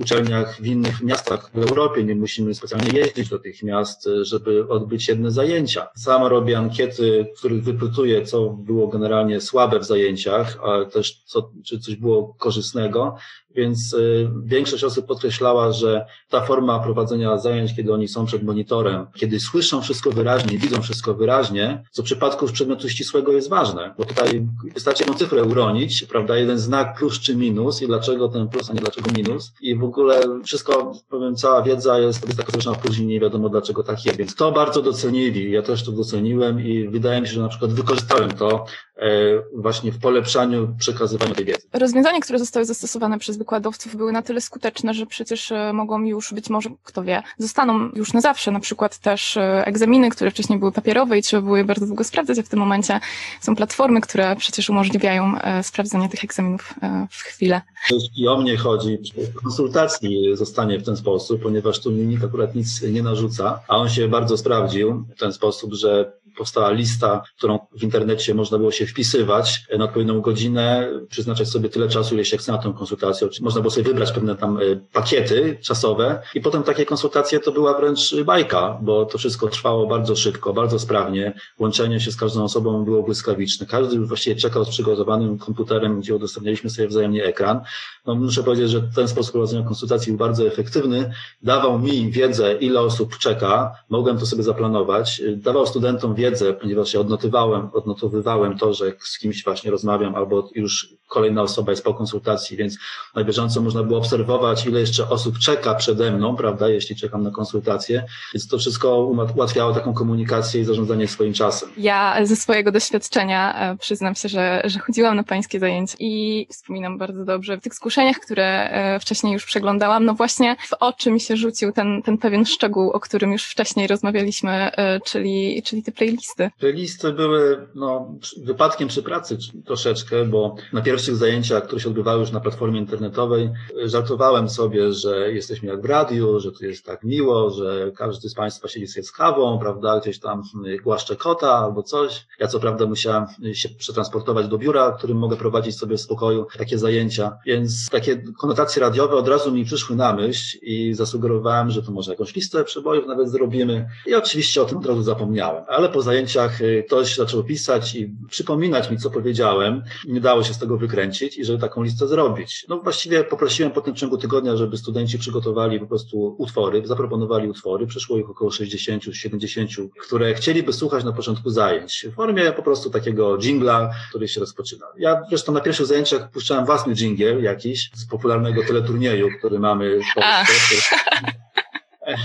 uczelniach 0.00 0.61
w 0.61 0.67
innych 0.67 1.03
miastach 1.03 1.50
w 1.55 1.59
Europie. 1.59 2.05
Nie 2.05 2.14
musimy 2.14 2.55
specjalnie 2.55 2.99
jeździć 2.99 3.29
do 3.29 3.38
tych 3.38 3.62
miast, 3.62 4.09
żeby 4.23 4.69
odbyć 4.69 5.09
jedne 5.09 5.31
zajęcia. 5.31 5.88
Sam 5.97 6.26
robię 6.26 6.59
ankiety, 6.59 7.26
w 7.37 7.38
których 7.38 7.62
wypytuję, 7.64 8.01
co 8.25 8.50
było 8.50 8.88
generalnie 8.88 9.40
słabe 9.40 9.78
w 9.78 9.84
zajęciach, 9.84 10.58
ale 10.62 10.87
też 10.87 11.22
co, 11.25 11.50
czy 11.64 11.78
coś 11.78 11.96
było 11.96 12.34
korzystnego. 12.38 13.16
Więc 13.54 13.93
y, 13.93 14.28
większość 14.44 14.85
osób 14.85 15.06
podkreślała, 15.06 15.73
że 15.73 16.06
ta 16.28 16.40
forma 16.40 16.78
prowadzenia 16.78 17.38
zajęć, 17.38 17.76
kiedy 17.76 17.92
oni 17.92 18.09
są 18.09 18.26
przed 18.26 18.42
monitorem, 18.42 19.06
kiedy 19.14 19.40
słyszą 19.40 19.82
wszystko 19.82 20.11
wyraźnie, 20.11 20.59
widzą 20.59 20.82
wszystko 20.82 21.14
wyraźnie, 21.14 21.82
co 21.90 22.02
w 22.02 22.04
przypadku 22.04 22.47
przedmiotu 22.47 22.88
ścisłego 22.88 23.32
jest 23.32 23.49
ważne, 23.49 23.94
bo 23.99 24.04
tutaj 24.04 24.47
wystarczy 24.75 25.02
jedną 25.02 25.18
cyfrę 25.18 25.44
uronić, 25.44 26.04
prawda, 26.04 26.37
jeden 26.37 26.59
znak 26.59 26.99
plus 26.99 27.21
czy 27.21 27.37
minus 27.37 27.82
i 27.82 27.87
dlaczego 27.87 28.28
ten 28.28 28.49
plus, 28.49 28.71
a 28.71 28.73
nie 28.73 28.80
dlaczego 28.80 29.11
minus. 29.16 29.52
I 29.61 29.76
w 29.76 29.85
ogóle 29.85 30.21
wszystko, 30.44 30.92
powiem, 31.11 31.37
cała 31.37 31.62
wiedza 31.62 31.99
jest, 31.99 32.26
jest 32.26 32.38
taka 32.38 32.52
zresztą 32.52 32.75
później 32.75 33.06
nie 33.06 33.21
wiadomo 33.21 33.49
dlaczego 33.49 33.82
tak 33.82 34.04
jest, 34.04 34.18
więc 34.18 34.35
to 34.35 34.52
bardzo 34.52 34.82
docenili, 34.82 35.52
ja 35.52 35.62
też 35.62 35.85
to 35.85 35.92
doceniłem 35.92 36.66
i 36.66 36.88
wydaje 36.88 37.21
mi 37.21 37.26
się, 37.26 37.32
że 37.32 37.40
na 37.40 37.49
przykład 37.49 37.73
wykorzystałem 37.92 38.30
to 38.30 38.64
e, 38.96 39.08
właśnie 39.56 39.92
w 39.92 39.99
polepszaniu 39.99 40.75
przekazywania 40.78 41.34
tej 41.34 41.44
wiedzy. 41.44 41.62
Rozwiązania, 41.72 42.20
które 42.20 42.38
zostały 42.38 42.64
zastosowane 42.64 43.18
przez 43.18 43.37
wykładowców 43.37 43.96
były 43.96 44.12
na 44.12 44.22
tyle 44.22 44.40
skuteczne, 44.40 44.94
że 44.94 45.06
przecież 45.06 45.52
e, 45.52 45.72
mogą 45.72 46.02
już 46.02 46.34
być 46.34 46.50
może, 46.50 46.70
kto 46.84 47.02
wie, 47.02 47.22
zostaną 47.38 47.90
już 47.94 48.12
na 48.12 48.20
zawsze. 48.20 48.50
Na 48.50 48.61
przykład 48.61 48.99
też 48.99 49.37
e, 49.37 49.66
egzaminy, 49.66 50.11
które 50.11 50.30
wcześniej 50.30 50.58
były 50.58 50.72
papierowe 50.72 51.18
i 51.18 51.22
trzeba 51.22 51.42
było 51.42 51.56
je 51.56 51.64
bardzo 51.64 51.87
długo 51.87 52.04
sprawdzać, 52.04 52.38
a 52.38 52.42
w 52.42 52.49
tym 52.49 52.58
momencie 52.58 53.00
są 53.40 53.56
platformy, 53.56 54.00
które 54.00 54.37
przecież 54.37 54.70
umożliwiają 54.70 55.38
e, 55.38 55.62
sprawdzenie 55.62 56.08
tych 56.08 56.25
egzaminów 56.25 56.75
w 57.11 57.16
chwilę. 57.16 57.61
Jeśli 57.90 58.28
o 58.28 58.40
mnie 58.40 58.56
chodzi, 58.56 58.99
konsultacji 59.42 60.37
zostanie 60.37 60.78
w 60.78 60.84
ten 60.84 60.96
sposób, 60.96 61.42
ponieważ 61.42 61.80
tu 61.80 61.90
mi 61.90 62.06
nikt 62.06 62.25
akurat 62.25 62.54
nic 62.54 62.82
nie 62.82 63.02
narzuca, 63.02 63.61
a 63.68 63.76
on 63.76 63.88
się 63.88 64.08
bardzo 64.08 64.37
sprawdził 64.37 65.04
w 65.16 65.18
ten 65.20 65.32
sposób, 65.32 65.75
że 65.75 66.12
powstała 66.36 66.70
lista, 66.70 67.22
którą 67.38 67.58
w 67.78 67.82
internecie 67.82 68.34
można 68.34 68.58
było 68.58 68.70
się 68.70 68.86
wpisywać 68.86 69.60
na 69.78 69.84
odpowiednią 69.84 70.20
godzinę, 70.20 70.88
przeznaczać 71.10 71.48
sobie 71.48 71.68
tyle 71.68 71.88
czasu, 71.88 72.14
ile 72.14 72.24
się 72.24 72.36
chce 72.36 72.52
na 72.52 72.58
tę 72.58 72.72
konsultację. 72.78 73.28
Można 73.40 73.60
było 73.60 73.70
sobie 73.70 73.84
wybrać 73.84 74.12
pewne 74.12 74.36
tam 74.36 74.58
pakiety 74.92 75.58
czasowe 75.62 76.22
i 76.34 76.40
potem 76.40 76.62
takie 76.62 76.86
konsultacje 76.86 77.40
to 77.40 77.52
była 77.52 77.78
wręcz 77.78 78.14
bajka, 78.24 78.78
bo 78.82 79.06
to 79.06 79.18
wszystko 79.18 79.48
trwało 79.48 79.86
bardzo 79.86 80.16
szybko, 80.16 80.52
bardzo 80.52 80.78
sprawnie. 80.78 81.32
Łączenie 81.58 82.00
się 82.00 82.12
z 82.12 82.16
każdą 82.16 82.44
osobą 82.44 82.84
było 82.84 83.02
błyskawiczne. 83.02 83.66
Każdy 83.66 84.00
właściwie 84.00 84.36
czekał 84.36 84.64
z 84.64 84.68
przygotowanym 84.68 85.38
komputerem, 85.38 86.00
gdzie 86.00 86.14
udostępnialiśmy 86.14 86.70
sobie 86.70 86.88
wzajemnie 86.88 87.24
ekran. 87.24 87.60
No, 88.06 88.14
muszę 88.14 88.42
powiedzieć, 88.42 88.70
że 88.70 88.82
ten 88.96 89.08
sposób 89.08 89.32
prowadzenia 89.32 89.66
konsultacji 89.66 90.12
był 90.12 90.18
bardzo 90.18 90.46
efektywny. 90.46 91.12
Dawał 91.42 91.78
mi 91.78 92.10
wiedzę, 92.10 92.54
ile 92.54 92.80
osób 92.80 93.18
czeka. 93.18 93.74
Mogłem 93.90 94.18
to 94.18 94.26
sobie 94.26 94.42
zaplanować. 94.42 95.22
Dawał 95.36 95.66
studentom 95.66 96.14
wiedzę, 96.23 96.52
ponieważ 96.52 96.95
ja 96.95 97.00
odnotowywałem, 97.00 97.69
odnotowywałem 97.73 98.59
to, 98.59 98.75
że 98.75 98.93
z 98.99 99.19
kimś 99.19 99.45
właśnie 99.45 99.71
rozmawiam 99.71 100.14
albo 100.14 100.50
już 100.55 100.88
kolejna 101.09 101.43
osoba 101.43 101.73
jest 101.73 101.85
po 101.85 101.95
konsultacji, 101.95 102.57
więc 102.57 102.79
na 103.14 103.25
bieżąco 103.25 103.61
można 103.61 103.83
było 103.83 103.99
obserwować, 103.99 104.67
ile 104.67 104.81
jeszcze 104.81 105.09
osób 105.09 105.38
czeka 105.38 105.75
przede 105.75 106.12
mną, 106.12 106.37
prawda, 106.37 106.69
jeśli 106.69 106.97
czekam 106.97 107.23
na 107.23 107.31
konsultację. 107.31 108.05
Więc 108.35 108.49
to 108.49 108.59
wszystko 108.59 108.99
ułatwiało 109.37 109.75
taką 109.75 109.95
komunikację 109.95 110.61
i 110.61 110.64
zarządzanie 110.64 111.09
swoim 111.09 111.33
czasem. 111.33 111.69
Ja 111.76 112.26
ze 112.26 112.37
swojego 112.37 112.73
doświadczenia 112.73 113.55
e, 113.55 113.76
przyznam 113.76 114.14
się, 114.14 114.29
że, 114.29 114.62
że 114.64 114.79
chodziłam 114.79 115.17
na 115.17 115.25
pańskie 115.25 115.59
zajęcia 115.59 115.97
i 116.00 116.47
wspominam 116.50 116.99
bardzo 116.99 117.25
dobrze 117.25 117.57
w 117.57 117.61
tych 117.61 117.75
skuszeniach, 117.75 118.17
które 118.17 118.71
e, 118.71 119.00
wcześniej 119.00 119.33
już 119.33 119.45
przeglądałam, 119.45 120.05
no 120.05 120.14
właśnie 120.14 120.57
w 120.69 120.75
oczy 120.81 121.11
mi 121.11 121.21
się 121.21 121.37
rzucił 121.37 121.73
ten, 121.73 122.02
ten 122.02 122.19
pewien 122.19 122.45
szczegół, 122.45 122.91
o 122.91 123.00
którym 123.00 123.33
już 123.33 123.45
wcześniej 123.45 123.87
rozmawialiśmy, 123.87 124.50
e, 124.50 125.00
czyli, 125.00 125.62
czyli 125.62 125.83
te 125.83 125.93
playlisty. 126.12 126.50
Playlisty 126.59 127.12
były 127.12 127.66
no, 127.75 128.14
wypadkiem 128.45 128.88
przy 128.88 129.02
pracy 129.02 129.38
troszeczkę, 129.64 130.25
bo 130.25 130.54
na 130.73 130.83
pierwszych 130.83 131.16
zajęciach, 131.16 131.64
które 131.64 131.81
się 131.81 131.88
odbywały 131.88 132.21
już 132.21 132.31
na 132.31 132.40
platformie 132.40 132.81
internetowej, 132.81 133.50
żartowałem 133.85 134.49
sobie, 134.49 134.92
że 134.92 135.33
jesteśmy 135.33 135.69
jak 135.69 135.83
w 135.83 135.85
radiu, 135.85 136.40
że 136.40 136.52
tu 136.52 136.64
jest 136.64 136.87
tak 136.87 137.04
miło, 137.04 137.50
że 137.50 137.92
każdy 137.97 138.28
z 138.28 138.35
Państwa 138.35 138.69
siedzi 138.69 138.87
sobie 138.87 139.04
z 139.04 139.12
kawą, 139.12 139.59
prawda, 139.59 140.00
gdzieś 140.00 140.19
tam 140.19 140.42
głaszcze 140.83 141.16
kota 141.16 141.52
albo 141.52 141.83
coś. 141.83 142.26
Ja 142.40 142.49
co 142.49 142.61
prawda 142.61 142.87
musiałem 142.87 143.26
się 143.52 143.69
przetransportować 143.69 144.49
do 144.49 144.59
biura, 144.59 144.92
którym 144.99 145.19
mogę 145.19 145.37
prowadzić 145.37 145.78
sobie 145.78 145.97
w 145.97 146.00
spokoju 146.00 146.47
takie 146.59 146.78
zajęcia, 146.78 147.38
więc 147.47 147.88
takie 147.90 148.23
konotacje 148.38 148.83
radiowe 148.83 149.16
od 149.16 149.28
razu 149.28 149.52
mi 149.52 149.64
przyszły 149.64 149.97
na 149.97 150.12
myśl 150.12 150.59
i 150.62 150.95
zasugerowałem, 150.95 151.71
że 151.71 151.83
to 151.83 151.92
może 151.92 152.11
jakąś 152.11 152.35
listę 152.35 152.64
przebojów 152.64 153.07
nawet 153.07 153.31
zrobimy 153.31 153.88
i 154.07 154.14
oczywiście 154.14 154.62
o 154.62 154.64
tym 154.64 154.78
od 154.78 154.87
razu 154.87 155.02
zapomniałem, 155.02 155.64
ale 155.69 155.88
po 155.88 156.01
zajęciach 156.02 156.61
y, 156.61 156.85
ktoś 156.87 157.16
zaczął 157.16 157.44
pisać 157.44 157.94
i 157.94 158.14
przypominać 158.28 158.90
mi, 158.90 158.99
co 158.99 159.11
powiedziałem, 159.11 159.82
nie 160.09 160.21
dało 160.21 160.44
się 160.44 160.54
z 160.54 160.59
tego 160.59 160.76
wykręcić 160.76 161.38
i 161.38 161.44
żeby 161.44 161.59
taką 161.59 161.82
listę 161.82 162.09
zrobić. 162.09 162.66
No 162.68 162.80
właściwie 162.80 163.25
poprosiłem 163.25 163.73
po 163.73 163.80
tym 163.80 163.94
ciągu 163.94 164.18
tygodnia, 164.18 164.56
żeby 164.56 164.76
studenci 164.76 165.18
przygotowali 165.18 165.80
po 165.80 165.87
prostu 165.87 166.37
utwory, 166.38 166.82
zaproponowali 166.87 167.49
utwory, 167.49 167.87
przyszło 167.87 168.18
ich 168.18 168.30
około 168.30 168.50
60, 168.50 169.04
70, 169.12 169.71
które 170.00 170.35
chcieliby 170.35 170.73
słuchać 170.73 171.04
na 171.04 171.12
początku 171.12 171.50
zajęć 171.50 172.06
w 172.12 172.14
formie 172.14 172.52
po 172.52 172.62
prostu 172.62 172.90
takiego 172.90 173.38
jingla, 173.38 173.90
który 174.09 174.28
się 174.28 174.40
rozpoczyna. 174.40 174.87
Ja 174.99 175.23
zresztą 175.28 175.52
na 175.52 175.61
pierwszych 175.61 175.87
zajęciach 175.87 176.30
puszczałem 176.30 176.66
własny 176.66 176.94
jingle 176.94 177.40
jakiś 177.40 177.90
z 177.94 178.06
popularnego 178.06 178.62
teleturnieju, 178.62 179.28
który 179.38 179.59
mamy 179.59 180.00
w 180.00 180.14
Polsce. 180.14 181.32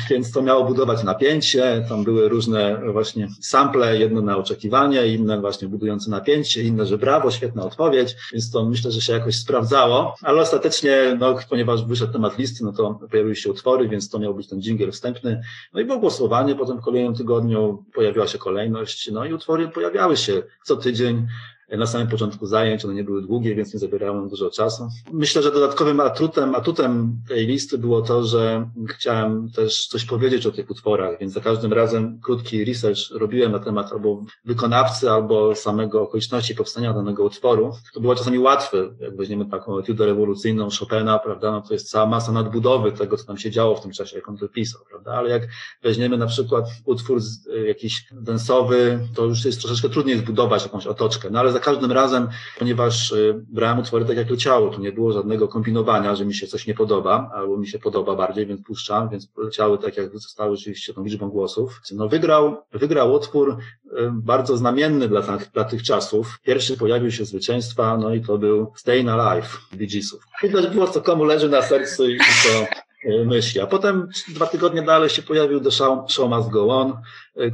Więc 0.10 0.32
to 0.32 0.42
miało 0.42 0.64
budować 0.64 1.04
napięcie, 1.04 1.86
tam 1.90 2.04
były 2.04 2.30
różne 2.30 2.82
właśnie 2.92 3.28
sample, 3.42 4.00
jedno 4.00 4.22
na 4.22 4.38
oczekiwanie, 4.38 5.08
inne 5.08 5.42
właśnie 5.42 5.68
budujące 5.68 6.12
napięcie, 6.12 6.64
inne, 6.64 6.86
że 6.86 6.98
brawo, 6.98 7.32
świetna 7.32 7.64
odpowiedź, 7.64 8.16
więc 8.34 8.52
to 8.52 8.66
myślę, 8.66 8.92
że 8.92 9.02
się 9.02 9.14
jakoś 9.14 9.36
sprawdzało, 9.36 10.16
ale 10.22 10.42
ostatecznie, 10.42 11.18
no, 11.20 11.36
ponieważ 11.50 11.86
wyszedł 11.86 12.14
temat 12.14 12.38
listy, 12.38 12.64
no 12.64 12.74
to 12.74 13.00
pojawiły 13.12 13.36
się 13.36 13.52
utwory, 13.52 13.90
więc 13.90 14.10
to 14.10 14.20
miał 14.20 14.36
być 14.36 14.48
ten 14.48 14.62
dżingiel 14.62 14.92
wstępny, 14.92 15.42
no 15.74 15.80
i 15.80 15.86
było 15.86 16.00
głosowanie, 16.00 16.56
potem 16.56 16.78
w 16.78 16.82
kolejnym 16.82 17.16
tygodniu 17.16 17.86
pojawiła 17.94 18.28
się 18.28 18.38
kolejność, 18.38 19.12
no 19.12 19.26
i 19.26 19.34
utwory 19.34 19.68
pojawiały 19.68 20.18
się 20.18 20.44
co 20.64 20.76
tydzień, 20.76 21.28
na 21.70 21.86
samym 21.86 22.08
początku 22.08 22.46
zajęć, 22.46 22.86
one 22.86 22.94
nie 22.94 23.04
były 23.04 23.22
długie, 23.22 23.56
więc 23.56 23.74
nie 23.74 23.80
zabierały 23.80 24.30
dużo 24.30 24.50
czasu. 24.50 24.88
Myślę, 25.14 25.42
że 25.42 25.52
dodatkowym 25.52 26.00
atutem, 26.00 26.56
atutem 26.56 27.22
tej 27.28 27.48
listy 27.48 27.78
było 27.78 28.02
to, 28.02 28.24
że 28.24 28.70
chciałem 28.90 29.52
też 29.52 29.88
coś 29.88 30.06
powiedzieć 30.06 30.46
o 30.46 30.52
tych 30.52 30.70
utworach, 30.70 31.20
więc 31.20 31.34
za 31.34 31.42
każdym 31.42 31.74
razem 31.74 32.20
krótki 32.24 32.66
research 32.66 33.00
robiłem 33.12 33.52
na 33.52 33.60
temat 33.60 33.92
albo 33.92 34.24
wykonawcy, 34.46 35.12
albo 35.12 35.56
samego 35.56 36.02
okoliczności 36.02 36.56
powstania 36.56 36.94
danego 36.94 37.24
utworu. 37.24 37.74
To 37.94 38.00
było 38.00 38.16
czasami 38.16 38.40
łatwe, 38.40 38.78
jak 39.00 39.16
weźmiemy 39.16 39.46
taką 39.46 39.80
etiudę 39.80 40.06
rewolucyjną 40.06 40.68
Chopina, 40.80 41.20
prawda, 41.20 41.52
no 41.52 41.62
to 41.62 41.74
jest 41.74 41.90
cała 41.90 42.06
masa 42.06 42.32
nadbudowy 42.32 42.92
tego, 42.92 43.18
co 43.18 43.26
tam 43.26 43.38
się 43.38 43.52
działo 43.52 43.76
w 43.76 43.82
tym 43.82 43.92
czasie, 43.92 44.16
jak 44.16 44.30
on 44.30 44.38
to 44.38 44.50
pisał, 44.50 44.82
prawda, 44.90 45.14
ale 45.14 45.30
jak 45.30 45.48
weźmiemy 45.84 46.18
na 46.18 46.28
przykład 46.28 46.66
utwór 46.86 47.22
jakiś 47.68 48.08
densowy, 48.12 49.00
to 49.16 49.26
już 49.26 49.46
jest 49.46 49.62
troszeczkę 49.62 49.90
trudniej 49.90 50.18
zbudować 50.18 50.64
jakąś 50.64 50.88
otoczkę, 50.88 51.30
no 51.30 51.40
ale 51.40 51.57
za 51.58 51.64
każdym 51.64 51.92
razem, 51.92 52.28
ponieważ 52.60 53.12
y, 53.12 53.46
brałem 53.50 53.80
utwory 53.80 54.06
tak 54.06 54.18
jak 54.18 54.30
leciało, 54.30 54.70
tu 54.70 54.82
nie 54.82 54.92
było 54.92 55.12
żadnego 55.12 55.48
kombinowania, 55.48 56.16
że 56.16 56.26
mi 56.26 56.34
się 56.34 56.48
coś 56.48 56.68
nie 56.68 56.74
podoba, 56.74 57.32
albo 57.34 57.58
mi 57.58 57.68
się 57.68 57.80
podoba 57.80 58.16
bardziej, 58.16 58.46
więc 58.46 58.62
puszczam, 58.62 59.10
więc 59.10 59.30
leciały 59.38 59.78
tak 59.78 59.98
jak 59.98 60.20
zostały 60.20 60.54
oczywiście 60.54 60.94
tą 60.94 61.04
liczbą 61.04 61.30
głosów. 61.30 61.82
No 61.92 62.08
wygrał, 62.08 62.58
wygrał 62.72 63.14
utwór 63.14 63.58
y, 63.86 63.90
bardzo 64.12 64.58
znamienny 64.58 65.08
dla, 65.08 65.22
dla 65.54 65.64
tych 65.64 65.84
czasów. 65.84 66.40
Pierwszy 66.44 66.78
pojawił 66.78 67.12
się 67.12 67.26
zwycięstwa, 67.26 67.98
no 67.98 68.14
i 68.14 68.22
to 68.22 68.38
był 68.38 68.74
Staying 68.76 69.10
Alive 69.10 69.60
Bee 69.74 69.88
Geesów. 69.88 70.24
Widać 70.44 70.68
było, 70.68 70.88
co 70.88 71.02
komu 71.02 71.24
leży 71.24 71.50
na 71.50 71.62
sercu 71.62 72.10
i 72.10 72.18
co 72.18 72.87
myśli. 73.26 73.62
A 73.62 73.68
potem 73.68 74.08
dwa 74.30 74.46
tygodnie 74.46 74.82
dalej 74.82 75.10
się 75.10 75.22
pojawił 75.22 75.60
The 75.60 75.72
Show, 75.72 76.12
show 76.12 76.30
Must 76.30 76.50
Go 76.50 76.68
On, 76.68 76.94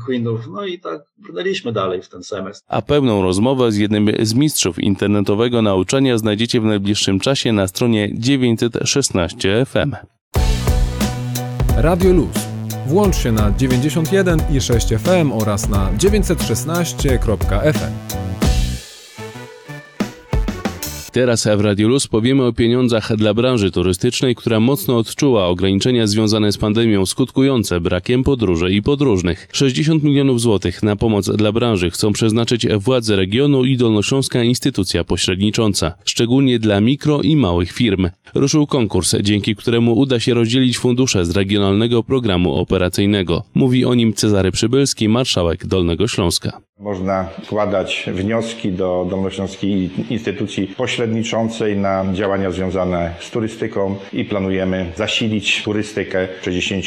Queenów, 0.05 0.47
no 0.47 0.65
i 0.65 0.79
tak 0.79 1.01
brnęliśmy 1.17 1.71
dalej 1.71 2.01
w 2.01 2.09
ten 2.09 2.23
semestr. 2.23 2.65
A 2.67 2.81
pełną 2.81 3.23
rozmowę 3.23 3.71
z 3.71 3.77
jednym 3.77 4.09
z 4.21 4.33
mistrzów 4.33 4.79
internetowego 4.79 5.61
nauczania 5.61 6.17
znajdziecie 6.17 6.61
w 6.61 6.65
najbliższym 6.65 7.19
czasie 7.19 7.53
na 7.53 7.67
stronie 7.67 8.09
916 8.13 9.65
FM. 9.65 9.95
Radio 11.77 12.13
Luz. 12.13 12.53
Włącz 12.87 13.15
się 13.15 13.31
na 13.31 13.51
91 13.51 14.39
i 14.51 14.61
6 14.61 14.87
FM 14.87 15.31
oraz 15.31 15.69
na 15.69 15.91
916.fm. 15.97 18.42
Teraz 21.13 21.47
w 21.57 21.61
Radio 21.61 21.87
Luz 21.87 22.07
powiemy 22.07 22.43
o 22.43 22.53
pieniądzach 22.53 23.15
dla 23.15 23.33
branży 23.33 23.71
turystycznej, 23.71 24.35
która 24.35 24.59
mocno 24.59 24.97
odczuła 24.97 25.47
ograniczenia 25.47 26.07
związane 26.07 26.51
z 26.51 26.57
pandemią 26.57 27.05
skutkujące 27.05 27.81
brakiem 27.81 28.23
podróży 28.23 28.73
i 28.73 28.81
podróżnych. 28.81 29.47
60 29.51 30.03
milionów 30.03 30.41
złotych 30.41 30.83
na 30.83 30.95
pomoc 30.95 31.29
dla 31.29 31.51
branży 31.51 31.89
chcą 31.89 32.13
przeznaczyć 32.13 32.67
władze 32.67 33.15
regionu 33.15 33.65
i 33.65 33.77
Dolnośląska 33.77 34.43
Instytucja 34.43 35.03
Pośrednicząca, 35.03 35.93
szczególnie 36.05 36.59
dla 36.59 36.81
mikro 36.81 37.21
i 37.21 37.35
małych 37.35 37.71
firm. 37.71 38.09
Ruszył 38.35 38.67
konkurs, 38.67 39.15
dzięki 39.21 39.55
któremu 39.55 39.93
uda 39.93 40.19
się 40.19 40.33
rozdzielić 40.33 40.77
fundusze 40.77 41.25
z 41.25 41.31
regionalnego 41.31 42.03
programu 42.03 42.55
operacyjnego. 42.55 43.43
Mówi 43.53 43.85
o 43.85 43.93
nim 43.95 44.13
Cezary 44.13 44.51
Przybylski, 44.51 45.09
marszałek 45.09 45.67
Dolnego 45.67 46.07
Śląska. 46.07 46.61
Można 46.83 47.29
składać 47.43 48.09
wnioski 48.13 48.71
do 48.71 49.07
Dolnośląskiej 49.09 49.89
Instytucji 50.09 50.67
Pośredniczącej 50.67 51.77
na 51.77 52.05
działania 52.13 52.51
związane 52.51 53.11
z 53.19 53.31
turystyką 53.31 53.95
i 54.13 54.25
planujemy 54.25 54.91
zasilić 54.95 55.63
turystykę 55.63 56.27
60 56.41 56.85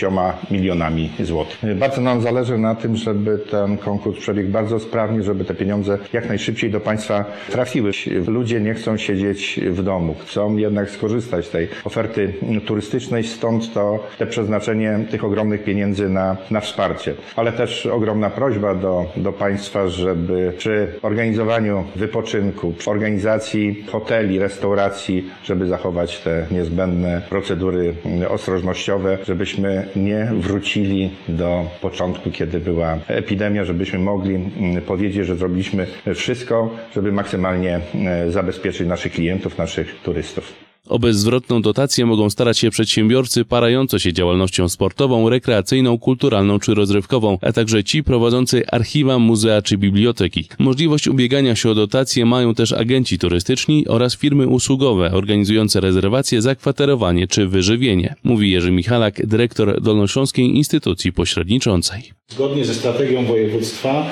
milionami 0.51 1.11
złotych. 1.21 1.79
Bardzo 1.79 2.01
nam 2.01 2.21
zależy 2.21 2.59
na 2.59 2.75
tym, 2.75 2.97
żeby 2.97 3.39
ten 3.39 3.79
konkurs 3.79 4.19
przebiegł 4.19 4.51
bardzo 4.51 4.81
sprawnie, 4.81 5.23
żeby 5.23 5.45
te 5.45 5.55
pieniądze 5.55 5.99
jak 6.13 6.29
najszybciej 6.29 6.71
do 6.71 6.81
Państwa 6.81 7.25
trafiły. 7.51 7.91
Ludzie 8.27 8.61
nie 8.61 8.75
chcą 8.75 8.97
siedzieć 8.97 9.61
w 9.71 9.83
domu, 9.83 10.15
chcą 10.27 10.57
jednak 10.57 10.91
skorzystać 10.91 11.47
z 11.47 11.51
tej 11.51 11.69
oferty 11.85 12.35
turystycznej, 12.67 13.25
stąd 13.25 13.75
to 13.75 13.99
te 14.19 14.27
przeznaczenie 14.27 14.99
tych 15.11 15.25
ogromnych 15.25 15.65
pieniędzy 15.65 16.09
na, 16.09 16.37
na 16.51 16.61
wsparcie. 16.61 17.15
Ale 17.37 17.53
też 17.53 17.87
ogromna 17.87 18.31
prośba 18.31 18.75
do, 18.75 19.07
do 19.17 19.33
Państwa, 19.33 19.86
żeby 19.89 20.53
przy 20.59 20.89
organizowaniu 21.03 21.85
wypoczynku, 21.97 22.73
przy 22.73 22.91
organizacji 22.91 23.85
hoteli, 23.89 24.39
restauracji, 24.39 25.31
żeby 25.45 25.67
zachować 25.67 26.19
te 26.19 26.47
niezbędne 26.51 27.23
procedury 27.29 27.95
ostrożnościowe, 28.29 29.19
żebyśmy 29.27 29.89
nie 29.97 30.31
wrócili 30.41 31.11
do 31.29 31.67
początku, 31.81 32.31
kiedy 32.31 32.61
była 32.61 32.99
epidemia, 33.09 33.65
żebyśmy 33.65 33.99
mogli 33.99 34.39
powiedzieć, 34.87 35.27
że 35.27 35.37
zrobiliśmy 35.37 35.87
wszystko, 36.15 36.71
żeby 36.95 37.13
maksymalnie 37.13 37.81
zabezpieczyć 38.29 38.89
naszych 38.89 39.13
klientów, 39.13 39.59
naszych 39.59 40.01
turystów. 40.03 40.66
O 40.89 40.99
bezzwrotną 40.99 41.63
dotację 41.63 42.07
mogą 42.07 42.31
starać 42.31 42.59
się 42.59 42.71
przedsiębiorcy 42.71 43.45
parający 43.45 44.01
się 44.01 44.13
działalnością 44.13 44.69
sportową, 44.69 45.29
rekreacyjną, 45.29 45.99
kulturalną 45.99 46.59
czy 46.59 46.75
rozrywkową, 46.75 47.39
a 47.43 47.53
także 47.53 47.85
ci 47.85 48.05
prowadzący 48.05 48.67
archiwa, 48.67 49.19
muzea 49.19 49.63
czy 49.63 49.79
biblioteki. 49.79 50.49
Możliwość 50.59 51.09
ubiegania 51.09 51.57
się 51.57 51.71
o 51.71 51.75
dotacje 51.75 52.27
mają 52.27 52.55
też 52.55 52.73
agenci 52.73 53.19
turystyczni 53.19 53.89
oraz 53.89 54.17
firmy 54.17 54.49
usługowe 54.49 55.13
organizujące 55.13 55.81
rezerwacje, 55.81 56.43
zakwaterowanie 56.43 57.27
czy 57.27 57.47
wyżywienie, 57.47 58.15
mówi 58.25 58.51
Jerzy 58.51 58.71
Michalak, 58.71 59.27
dyrektor 59.27 59.81
Dolnośląskiej 59.81 60.57
Instytucji 60.57 61.13
Pośredniczącej. 61.13 62.17
Zgodnie 62.29 62.65
ze 62.65 62.75
strategią 62.75 63.25
województwa 63.25 64.07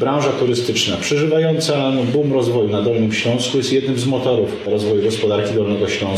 branża 0.00 0.32
turystyczna 0.32 0.96
przeżywająca 0.96 1.92
boom 2.12 2.32
rozwoju 2.32 2.68
na 2.68 2.82
Dolnym 2.82 3.12
Śląsku 3.12 3.56
jest 3.56 3.72
jednym 3.72 3.98
z 3.98 4.06
motorów 4.06 4.66
rozwoju 4.66 5.02
gospodarki 5.02 5.54
Dolnego 5.54 5.88
Śląska, 5.88 6.17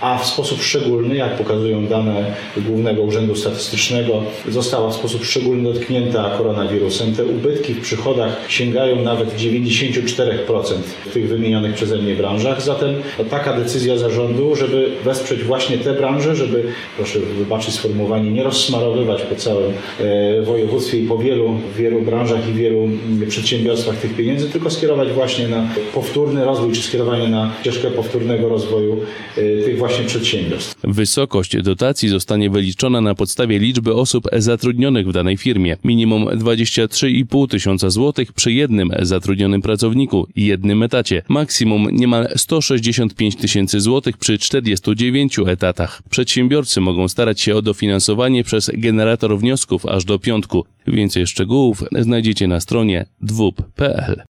a 0.00 0.18
w 0.18 0.26
sposób 0.26 0.62
szczególny, 0.62 1.16
jak 1.16 1.36
pokazują 1.36 1.86
dane 1.86 2.34
Głównego 2.56 3.02
Urzędu 3.02 3.36
Statystycznego, 3.36 4.22
została 4.48 4.90
w 4.90 4.94
sposób 4.94 5.24
szczególny 5.24 5.72
dotknięta 5.72 6.30
koronawirusem. 6.38 7.14
Te 7.14 7.24
ubytki 7.24 7.74
w 7.74 7.80
przychodach 7.80 8.36
sięgają 8.48 9.02
nawet 9.02 9.36
94% 9.36 10.74
w 11.06 11.12
tych 11.12 11.28
wymienionych 11.28 11.74
przeze 11.74 11.96
mnie 11.96 12.14
branżach. 12.14 12.62
Zatem 12.62 12.94
taka 13.30 13.52
decyzja 13.52 13.98
zarządu, 13.98 14.56
żeby 14.56 14.90
wesprzeć 15.04 15.44
właśnie 15.44 15.78
te 15.78 15.92
branże, 15.92 16.36
żeby, 16.36 16.64
proszę 16.96 17.18
wybaczyć 17.18 17.74
sformułowanie, 17.74 18.30
nie 18.30 18.42
rozsmarowywać 18.42 19.22
po 19.22 19.34
całym 19.34 19.72
e, 20.00 20.42
województwie 20.42 20.98
i 20.98 21.06
po 21.06 21.18
wielu, 21.18 21.50
wielu 21.76 22.02
branżach 22.02 22.48
i 22.48 22.52
wielu 22.52 22.88
przedsiębiorstwach 23.28 23.96
tych 23.96 24.16
pieniędzy, 24.16 24.50
tylko 24.50 24.70
skierować 24.70 25.12
właśnie 25.12 25.48
na 25.48 25.68
powtórny 25.94 26.44
rozwój, 26.44 26.72
czy 26.72 26.82
skierowanie 26.82 27.28
na 27.28 27.50
ścieżkę 27.60 27.90
powtórnego 27.90 28.48
rozwoju 28.48 29.00
tych 29.36 29.78
właśnie 29.78 30.04
przedsiębiorstw. 30.04 30.76
Wysokość 30.84 31.62
dotacji 31.62 32.08
zostanie 32.08 32.50
wyliczona 32.50 33.00
na 33.00 33.14
podstawie 33.14 33.58
liczby 33.58 33.94
osób 33.94 34.28
zatrudnionych 34.32 35.08
w 35.08 35.12
danej 35.12 35.36
firmie. 35.36 35.76
Minimum 35.84 36.24
23,5 36.24 37.48
tysiąca 37.48 37.90
złotych 37.90 38.32
przy 38.32 38.52
jednym 38.52 38.90
zatrudnionym 39.02 39.62
pracowniku 39.62 40.26
i 40.36 40.46
jednym 40.46 40.82
etacie. 40.82 41.22
Maksimum 41.28 41.88
niemal 41.92 42.28
165 42.36 43.36
tysięcy 43.36 43.80
złotych 43.80 44.16
przy 44.16 44.38
49 44.38 45.38
etatach. 45.46 46.02
Przedsiębiorcy 46.10 46.80
mogą 46.80 47.08
starać 47.08 47.40
się 47.40 47.56
o 47.56 47.62
dofinansowanie 47.62 48.44
przez 48.44 48.70
generator 48.74 49.38
wniosków 49.38 49.86
aż 49.86 50.04
do 50.04 50.18
piątku. 50.18 50.64
Więcej 50.86 51.26
szczegółów 51.26 51.84
znajdziecie 52.00 52.48
na 52.48 52.60
stronie 52.60 53.06
dwup.pl. 53.20 54.22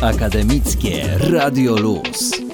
Akademickie 0.00 1.02
Radio 1.18 1.76
Luz. 1.76 2.53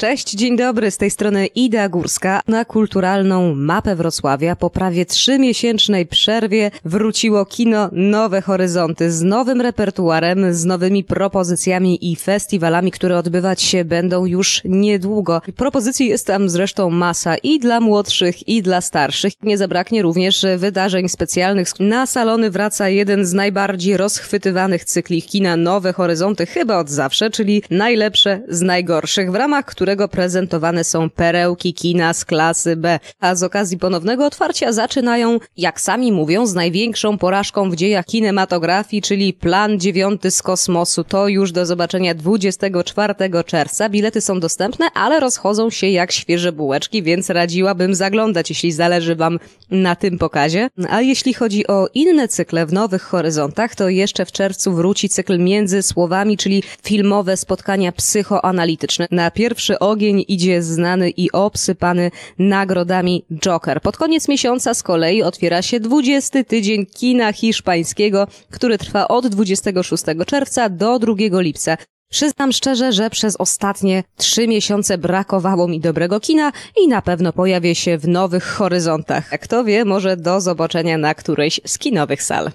Cześć, 0.00 0.30
dzień 0.30 0.56
dobry, 0.56 0.90
z 0.90 0.96
tej 0.96 1.10
strony 1.10 1.46
Ida 1.46 1.88
Górska. 1.88 2.40
Na 2.48 2.64
kulturalną 2.64 3.54
mapę 3.54 3.96
Wrocławia 3.96 4.56
po 4.56 4.70
prawie 4.70 5.06
trzymiesięcznej 5.06 6.06
przerwie 6.06 6.70
wróciło 6.84 7.44
kino 7.44 7.88
Nowe 7.92 8.42
Horyzonty 8.42 9.12
z 9.12 9.22
nowym 9.22 9.60
repertuarem, 9.60 10.54
z 10.54 10.64
nowymi 10.64 11.04
propozycjami 11.04 12.12
i 12.12 12.16
festiwalami, 12.16 12.90
które 12.90 13.18
odbywać 13.18 13.62
się 13.62 13.84
będą 13.84 14.26
już 14.26 14.60
niedługo. 14.64 15.42
Propozycji 15.56 16.08
jest 16.08 16.26
tam 16.26 16.48
zresztą 16.48 16.90
masa 16.90 17.36
i 17.36 17.58
dla 17.58 17.80
młodszych, 17.80 18.48
i 18.48 18.62
dla 18.62 18.80
starszych. 18.80 19.32
Nie 19.42 19.58
zabraknie 19.58 20.02
również 20.02 20.46
wydarzeń 20.56 21.08
specjalnych. 21.08 21.68
Na 21.80 22.06
salony 22.06 22.50
wraca 22.50 22.88
jeden 22.88 23.26
z 23.26 23.32
najbardziej 23.32 23.96
rozchwytywanych 23.96 24.84
cykli 24.84 25.22
kina 25.22 25.56
Nowe 25.56 25.92
Horyzonty 25.92 26.46
chyba 26.46 26.78
od 26.78 26.90
zawsze, 26.90 27.30
czyli 27.30 27.62
najlepsze 27.70 28.42
z 28.48 28.62
najgorszych, 28.62 29.32
w 29.32 29.34
ramach 29.34 29.64
którego 29.64 29.89
prezentowane 30.08 30.84
są 30.84 31.10
perełki 31.10 31.74
kina 31.74 32.14
z 32.14 32.24
klasy 32.24 32.76
B. 32.76 32.98
A 33.20 33.34
z 33.34 33.42
okazji 33.42 33.78
ponownego 33.78 34.26
otwarcia 34.26 34.72
zaczynają, 34.72 35.38
jak 35.56 35.80
sami 35.80 36.12
mówią, 36.12 36.46
z 36.46 36.54
największą 36.54 37.18
porażką 37.18 37.70
w 37.70 37.76
dziejach 37.76 38.04
kinematografii, 38.06 39.02
czyli 39.02 39.32
Plan 39.32 39.80
dziewiąty 39.80 40.30
z 40.30 40.42
kosmosu. 40.42 41.04
To 41.04 41.28
już 41.28 41.52
do 41.52 41.66
zobaczenia 41.66 42.14
24 42.14 43.14
czerwca. 43.46 43.88
Bilety 43.88 44.20
są 44.20 44.40
dostępne, 44.40 44.86
ale 44.94 45.20
rozchodzą 45.20 45.70
się 45.70 45.86
jak 45.86 46.12
świeże 46.12 46.52
bułeczki, 46.52 47.02
więc 47.02 47.30
radziłabym 47.30 47.94
zaglądać, 47.94 48.50
jeśli 48.50 48.72
zależy 48.72 49.16
Wam 49.16 49.38
na 49.70 49.96
tym 49.96 50.18
pokazie. 50.18 50.70
A 50.90 51.00
jeśli 51.00 51.34
chodzi 51.34 51.66
o 51.66 51.88
inne 51.94 52.28
cykle 52.28 52.66
w 52.66 52.72
Nowych 52.72 53.02
Horyzontach, 53.02 53.74
to 53.74 53.88
jeszcze 53.88 54.26
w 54.26 54.32
czerwcu 54.32 54.72
wróci 54.72 55.08
cykl 55.08 55.38
Między 55.38 55.82
Słowami, 55.82 56.36
czyli 56.36 56.62
filmowe 56.82 57.36
spotkania 57.36 57.92
psychoanalityczne. 57.92 59.06
Na 59.10 59.30
pierwszy 59.30 59.78
ogień 59.80 60.24
idzie 60.28 60.62
znany 60.62 61.10
i 61.10 61.32
obsypany 61.32 62.10
nagrodami 62.38 63.24
Joker. 63.32 63.80
Pod 63.82 63.96
koniec 63.96 64.28
miesiąca 64.28 64.74
z 64.74 64.82
kolei 64.82 65.22
otwiera 65.22 65.62
się 65.62 65.80
20 65.80 66.44
tydzień 66.44 66.86
kina 66.86 67.32
hiszpańskiego, 67.32 68.26
który 68.50 68.78
trwa 68.78 69.08
od 69.08 69.26
26 69.26 70.04
czerwca 70.26 70.68
do 70.68 70.98
2 70.98 71.14
lipca. 71.40 71.76
Przyznam 72.10 72.52
szczerze, 72.52 72.92
że 72.92 73.10
przez 73.10 73.36
ostatnie 73.36 74.04
trzy 74.16 74.48
miesiące 74.48 74.98
brakowało 74.98 75.68
mi 75.68 75.80
dobrego 75.80 76.20
kina 76.20 76.52
i 76.82 76.88
na 76.88 77.02
pewno 77.02 77.32
pojawię 77.32 77.74
się 77.74 77.98
w 77.98 78.08
nowych 78.08 78.44
horyzontach. 78.44 79.28
Kto 79.40 79.64
wie, 79.64 79.84
może 79.84 80.16
do 80.16 80.40
zobaczenia 80.40 80.98
na 80.98 81.14
którejś 81.14 81.60
z 81.66 81.78
kinowych 81.78 82.22
sal. 82.22 82.50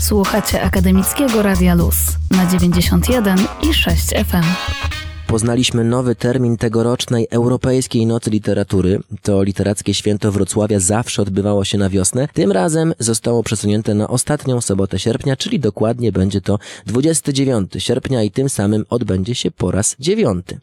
Słuchacie 0.00 0.62
Akademickiego 0.62 1.42
Radia 1.42 1.74
Luz 1.74 1.96
na 2.30 2.46
91 2.46 3.38
i 3.70 3.74
6 3.74 4.06
FM 4.06 4.95
poznaliśmy 5.26 5.84
nowy 5.84 6.14
termin 6.14 6.56
tegorocznej 6.56 7.26
Europejskiej 7.30 8.06
Nocy 8.06 8.30
Literatury. 8.30 9.00
To 9.22 9.42
literackie 9.42 9.94
święto 9.94 10.32
Wrocławia 10.32 10.80
zawsze 10.80 11.22
odbywało 11.22 11.64
się 11.64 11.78
na 11.78 11.90
wiosnę. 11.90 12.28
Tym 12.32 12.52
razem 12.52 12.94
zostało 12.98 13.42
przesunięte 13.42 13.94
na 13.94 14.08
ostatnią 14.08 14.60
sobotę 14.60 14.98
sierpnia, 14.98 15.36
czyli 15.36 15.60
dokładnie 15.60 16.12
będzie 16.12 16.40
to 16.40 16.58
29 16.86 17.72
sierpnia 17.78 18.22
i 18.22 18.30
tym 18.30 18.48
samym 18.48 18.84
odbędzie 18.90 19.34
się 19.34 19.50
po 19.50 19.70
raz 19.70 19.96
dziewiąty. 20.00 20.58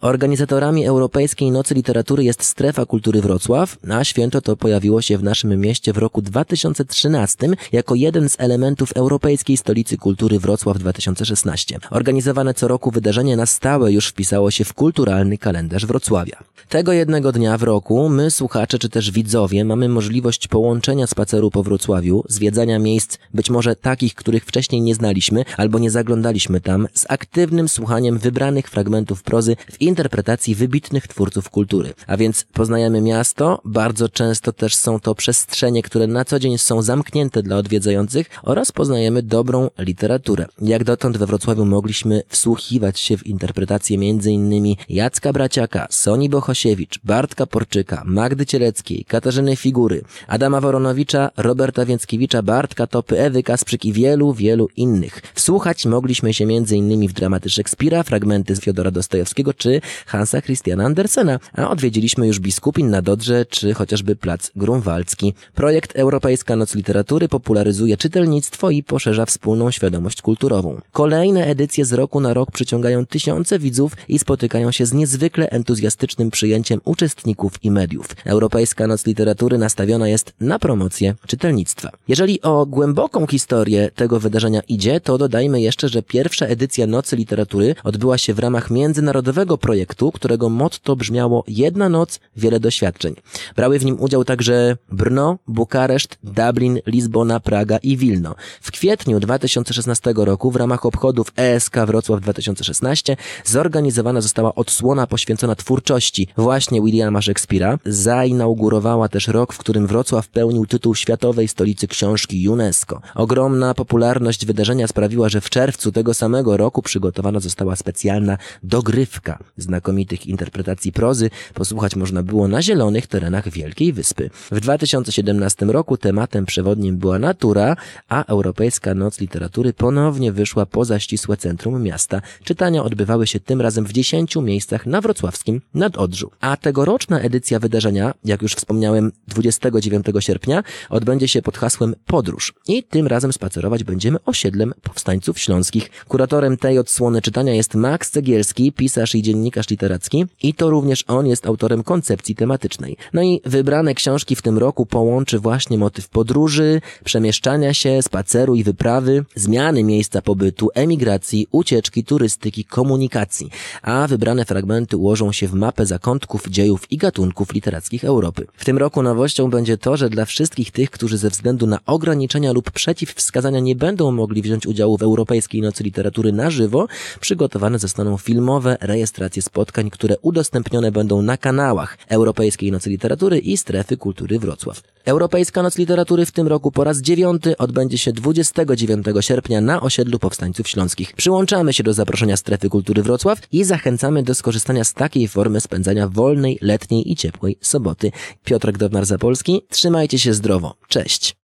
Organizatorami 0.00 0.86
Europejskiej 0.86 1.50
Nocy 1.50 1.74
Literatury 1.74 2.24
jest 2.24 2.44
Strefa 2.44 2.86
Kultury 2.86 3.20
Wrocław, 3.20 3.76
a 3.90 4.04
święto 4.04 4.40
to 4.40 4.56
pojawiło 4.56 5.02
się 5.02 5.18
w 5.18 5.22
naszym 5.22 5.60
mieście 5.60 5.92
w 5.92 5.98
roku 5.98 6.22
2013 6.22 7.48
jako 7.72 7.94
jeden 7.94 8.28
z 8.28 8.36
elementów 8.38 8.92
Europejskiej 8.92 9.56
Stolicy 9.56 9.96
Kultury 9.96 10.38
Wrocław 10.38 10.78
2016. 10.78 11.78
Organizowane 11.90 12.54
co 12.54 12.68
roku 12.68 12.90
wydarzenie 12.90 13.36
na 13.36 13.46
stałe 13.46 13.92
już 13.92 14.07
wpisało 14.08 14.50
się 14.50 14.64
w 14.64 14.74
kulturalny 14.74 15.38
kalendarz 15.38 15.86
Wrocławia. 15.86 16.44
Tego 16.68 16.92
jednego 16.92 17.32
dnia 17.32 17.58
w 17.58 17.62
roku 17.62 18.08
my, 18.08 18.30
słuchacze 18.30 18.78
czy 18.78 18.88
też 18.88 19.10
widzowie, 19.10 19.64
mamy 19.64 19.88
możliwość 19.88 20.48
połączenia 20.48 21.06
spaceru 21.06 21.50
po 21.50 21.62
Wrocławiu, 21.62 22.24
zwiedzania 22.28 22.78
miejsc 22.78 23.18
być 23.34 23.50
może 23.50 23.76
takich, 23.76 24.14
których 24.14 24.44
wcześniej 24.44 24.80
nie 24.80 24.94
znaliśmy 24.94 25.44
albo 25.56 25.78
nie 25.78 25.90
zaglądaliśmy 25.90 26.60
tam, 26.60 26.88
z 26.94 27.06
aktywnym 27.08 27.68
słuchaniem 27.68 28.18
wybranych 28.18 28.70
fragmentów 28.70 29.22
prozy 29.22 29.56
w 29.72 29.80
interpretacji 29.80 30.54
wybitnych 30.54 31.08
twórców 31.08 31.50
kultury. 31.50 31.94
A 32.06 32.16
więc 32.16 32.44
poznajemy 32.52 33.00
miasto, 33.00 33.60
bardzo 33.64 34.08
często 34.08 34.52
też 34.52 34.74
są 34.74 35.00
to 35.00 35.14
przestrzenie, 35.14 35.82
które 35.82 36.06
na 36.06 36.24
co 36.24 36.38
dzień 36.38 36.58
są 36.58 36.82
zamknięte 36.82 37.42
dla 37.42 37.56
odwiedzających 37.56 38.30
oraz 38.42 38.72
poznajemy 38.72 39.22
dobrą 39.22 39.70
literaturę. 39.78 40.46
Jak 40.62 40.84
dotąd 40.84 41.16
we 41.16 41.26
Wrocławiu 41.26 41.64
mogliśmy 41.64 42.22
wsłuchiwać 42.28 43.00
się 43.00 43.16
w 43.16 43.26
interpretację 43.26 43.97
m.in. 44.02 44.74
Jacka 44.88 45.32
Braciaka, 45.32 45.86
Soni 45.90 46.28
Bohosiewicz, 46.28 46.98
Bartka 47.04 47.46
Porczyka, 47.46 48.02
Magdy 48.04 48.46
Cieleckiej, 48.46 49.04
Katarzyny 49.04 49.56
Figury, 49.56 50.02
Adama 50.26 50.60
Woronowicza, 50.60 51.30
Roberta 51.36 51.84
Więckiewicza, 51.84 52.42
Bartka 52.42 52.86
Topy, 52.86 53.20
Ewy 53.20 53.42
Kasprzyk 53.42 53.84
i 53.84 53.92
wielu, 53.92 54.32
wielu 54.32 54.68
innych. 54.76 55.22
Wsłuchać 55.34 55.86
mogliśmy 55.86 56.34
się 56.34 56.44
m.in. 56.44 57.08
w 57.08 57.12
dramaty 57.12 57.50
Szekspira, 57.50 58.02
fragmenty 58.02 58.56
z 58.56 58.60
Fiodora 58.60 58.90
Dostojewskiego 58.90 59.54
czy 59.54 59.80
Hansa 60.06 60.42
Christiana 60.42 60.84
Andersena, 60.84 61.38
a 61.52 61.70
odwiedziliśmy 61.70 62.26
już 62.26 62.40
Biskupin 62.40 62.90
na 62.90 63.02
Dodrze 63.02 63.46
czy 63.46 63.74
chociażby 63.74 64.16
Plac 64.16 64.50
Grunwaldzki. 64.56 65.34
Projekt 65.54 65.96
Europejska 65.96 66.56
Noc 66.56 66.74
Literatury 66.74 67.28
popularyzuje 67.28 67.96
czytelnictwo 67.96 68.70
i 68.70 68.82
poszerza 68.82 69.26
wspólną 69.26 69.70
świadomość 69.70 70.22
kulturową. 70.22 70.80
Kolejne 70.92 71.46
edycje 71.46 71.84
z 71.84 71.92
roku 71.92 72.20
na 72.20 72.34
rok 72.34 72.50
przyciągają 72.50 73.06
tysiące 73.06 73.58
widzów 73.58 73.87
i 74.08 74.18
spotykają 74.18 74.72
się 74.72 74.86
z 74.86 74.92
niezwykle 74.92 75.50
entuzjastycznym 75.50 76.30
przyjęciem 76.30 76.80
uczestników 76.84 77.64
i 77.64 77.70
mediów. 77.70 78.06
Europejska 78.24 78.86
Noc 78.86 79.06
Literatury 79.06 79.58
nastawiona 79.58 80.08
jest 80.08 80.32
na 80.40 80.58
promocję 80.58 81.14
czytelnictwa. 81.26 81.90
Jeżeli 82.08 82.42
o 82.42 82.66
głęboką 82.66 83.26
historię 83.26 83.90
tego 83.94 84.20
wydarzenia 84.20 84.60
idzie, 84.68 85.00
to 85.00 85.18
dodajmy 85.18 85.60
jeszcze, 85.60 85.88
że 85.88 86.02
pierwsza 86.02 86.46
edycja 86.46 86.86
Nocy 86.86 87.16
Literatury 87.16 87.74
odbyła 87.84 88.18
się 88.18 88.34
w 88.34 88.38
ramach 88.38 88.70
międzynarodowego 88.70 89.58
projektu, 89.58 90.12
którego 90.12 90.48
motto 90.48 90.96
brzmiało 90.96 91.44
Jedna 91.48 91.88
noc, 91.88 92.20
wiele 92.36 92.60
doświadczeń. 92.60 93.14
Brały 93.56 93.78
w 93.78 93.84
nim 93.84 94.00
udział 94.00 94.24
także 94.24 94.76
Brno, 94.92 95.38
Bukareszt, 95.48 96.18
Dublin, 96.22 96.80
Lizbona, 96.86 97.40
Praga 97.40 97.78
i 97.82 97.96
Wilno. 97.96 98.34
W 98.60 98.70
kwietniu 98.70 99.20
2016 99.20 100.14
roku 100.16 100.50
w 100.50 100.56
ramach 100.56 100.86
obchodów 100.86 101.32
ESK 101.36 101.76
Wrocław 101.86 102.20
2016 102.20 103.16
zorganizowano 103.44 103.77
zorganizowana 103.78 104.20
została 104.20 104.54
odsłona 104.54 105.06
poświęcona 105.06 105.54
twórczości 105.54 106.28
właśnie 106.36 106.82
Williama 106.82 107.20
Shakespeare'a. 107.20 107.78
Zainaugurowała 107.86 109.08
też 109.08 109.28
rok, 109.28 109.52
w 109.52 109.58
którym 109.58 109.86
Wrocław 109.86 110.28
pełnił 110.28 110.66
tytuł 110.66 110.94
Światowej 110.94 111.48
Stolicy 111.48 111.88
Książki 111.88 112.48
UNESCO. 112.48 113.00
Ogromna 113.14 113.74
popularność 113.74 114.46
wydarzenia 114.46 114.86
sprawiła, 114.86 115.28
że 115.28 115.40
w 115.40 115.50
czerwcu 115.50 115.92
tego 115.92 116.14
samego 116.14 116.56
roku 116.56 116.82
przygotowana 116.82 117.40
została 117.40 117.76
specjalna 117.76 118.38
dogrywka 118.62 119.38
znakomitych 119.56 120.26
interpretacji 120.26 120.92
prozy. 120.92 121.30
Posłuchać 121.54 121.96
można 121.96 122.22
było 122.22 122.48
na 122.48 122.62
zielonych 122.62 123.06
terenach 123.06 123.48
Wielkiej 123.48 123.92
Wyspy. 123.92 124.30
W 124.50 124.60
2017 124.60 125.66
roku 125.66 125.96
tematem 125.96 126.46
przewodnim 126.46 126.96
była 126.96 127.18
natura, 127.18 127.76
a 128.08 128.24
Europejska 128.24 128.94
Noc 128.94 129.20
Literatury 129.20 129.72
ponownie 129.72 130.32
wyszła 130.32 130.66
poza 130.66 131.00
ścisłe 131.00 131.36
centrum 131.36 131.82
miasta. 131.82 132.20
Czytania 132.44 132.82
odbywały 132.82 133.26
się 133.26 133.40
tym 133.40 133.60
razem 133.60 133.67
w 133.74 133.92
10 133.92 134.36
miejscach 134.36 134.86
na 134.86 135.00
wrocławskim 135.00 135.60
Nadodrzu. 135.74 136.30
A 136.40 136.56
tegoroczna 136.56 137.20
edycja 137.20 137.58
wydarzenia, 137.58 138.14
jak 138.24 138.42
już 138.42 138.54
wspomniałem, 138.54 139.12
29 139.28 140.06
sierpnia 140.20 140.62
odbędzie 140.90 141.28
się 141.28 141.42
pod 141.42 141.58
hasłem 141.58 141.94
Podróż. 142.06 142.54
I 142.68 142.82
tym 142.82 143.06
razem 143.06 143.32
spacerować 143.32 143.84
będziemy 143.84 144.18
osiedlem 144.24 144.74
powstańców 144.82 145.38
śląskich. 145.38 145.90
Kuratorem 146.08 146.56
tej 146.56 146.78
odsłony 146.78 147.22
czytania 147.22 147.54
jest 147.54 147.74
Max 147.74 148.10
Cegielski, 148.10 148.72
pisarz 148.72 149.14
i 149.14 149.22
dziennikarz 149.22 149.70
literacki 149.70 150.26
i 150.42 150.54
to 150.54 150.70
również 150.70 151.04
on 151.08 151.26
jest 151.26 151.46
autorem 151.46 151.82
koncepcji 151.82 152.34
tematycznej. 152.34 152.96
No 153.12 153.22
i 153.22 153.40
wybrane 153.44 153.94
książki 153.94 154.36
w 154.36 154.42
tym 154.42 154.58
roku 154.58 154.86
połączy 154.86 155.38
właśnie 155.38 155.78
motyw 155.78 156.08
podróży, 156.08 156.80
przemieszczania 157.04 157.74
się, 157.74 158.02
spaceru 158.02 158.54
i 158.54 158.64
wyprawy, 158.64 159.24
zmiany 159.34 159.84
miejsca 159.84 160.22
pobytu, 160.22 160.70
emigracji, 160.74 161.46
ucieczki, 161.50 162.04
turystyki, 162.04 162.64
komunikacji, 162.64 163.50
a 163.82 164.06
wybrane 164.06 164.44
fragmenty 164.44 164.96
ułożą 164.96 165.32
się 165.32 165.48
w 165.48 165.54
mapę 165.54 165.86
zakątków, 165.86 166.48
dziejów 166.48 166.92
i 166.92 166.96
gatunków 166.96 167.52
literackich 167.52 168.04
Europy. 168.04 168.46
W 168.52 168.64
tym 168.64 168.78
roku 168.78 169.02
nowością 169.02 169.50
będzie 169.50 169.78
to, 169.78 169.96
że 169.96 170.10
dla 170.10 170.24
wszystkich 170.24 170.70
tych, 170.70 170.90
którzy 170.90 171.18
ze 171.18 171.30
względu 171.30 171.66
na 171.66 171.78
ograniczenia 171.86 172.52
lub 172.52 172.70
przeciwwskazania 172.70 173.60
nie 173.60 173.76
będą 173.76 174.10
mogli 174.10 174.42
wziąć 174.42 174.66
udziału 174.66 174.98
w 174.98 175.02
Europejskiej 175.02 175.60
Nocy 175.62 175.84
Literatury 175.84 176.32
na 176.32 176.50
żywo, 176.50 176.86
przygotowane 177.20 177.78
zostaną 177.78 178.16
filmowe 178.16 178.76
rejestracje 178.80 179.42
spotkań, 179.42 179.90
które 179.90 180.18
udostępnione 180.22 180.92
będą 180.92 181.22
na 181.22 181.36
kanałach 181.36 181.98
Europejskiej 182.08 182.72
Nocy 182.72 182.90
Literatury 182.90 183.38
i 183.38 183.56
Strefy 183.56 183.96
Kultury 183.96 184.38
Wrocław. 184.38 184.82
Europejska 185.08 185.62
Noc 185.62 185.78
Literatury 185.78 186.26
w 186.26 186.32
tym 186.32 186.46
roku 186.46 186.70
po 186.70 186.84
raz 186.84 187.00
dziewiąty 187.00 187.56
odbędzie 187.56 187.98
się 187.98 188.12
29 188.12 189.06
sierpnia 189.20 189.60
na 189.60 189.80
osiedlu 189.80 190.18
Powstańców 190.18 190.68
Śląskich. 190.68 191.12
Przyłączamy 191.12 191.72
się 191.72 191.82
do 191.82 191.92
zaproszenia 191.92 192.36
Strefy 192.36 192.68
Kultury 192.68 193.02
Wrocław 193.02 193.40
i 193.52 193.64
zachęcamy 193.64 194.22
do 194.22 194.34
skorzystania 194.34 194.84
z 194.84 194.94
takiej 194.94 195.28
formy 195.28 195.60
spędzania 195.60 196.08
wolnej, 196.08 196.58
letniej 196.62 197.12
i 197.12 197.16
ciepłej 197.16 197.58
soboty. 197.60 198.12
Piotr 198.44 198.72
Gdownar-Zapolski, 198.72 199.60
trzymajcie 199.68 200.18
się 200.18 200.34
zdrowo. 200.34 200.74
Cześć! 200.88 201.36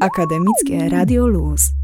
Akademickie 0.00 0.88
Radio 0.88 1.26
Luz. 1.26 1.83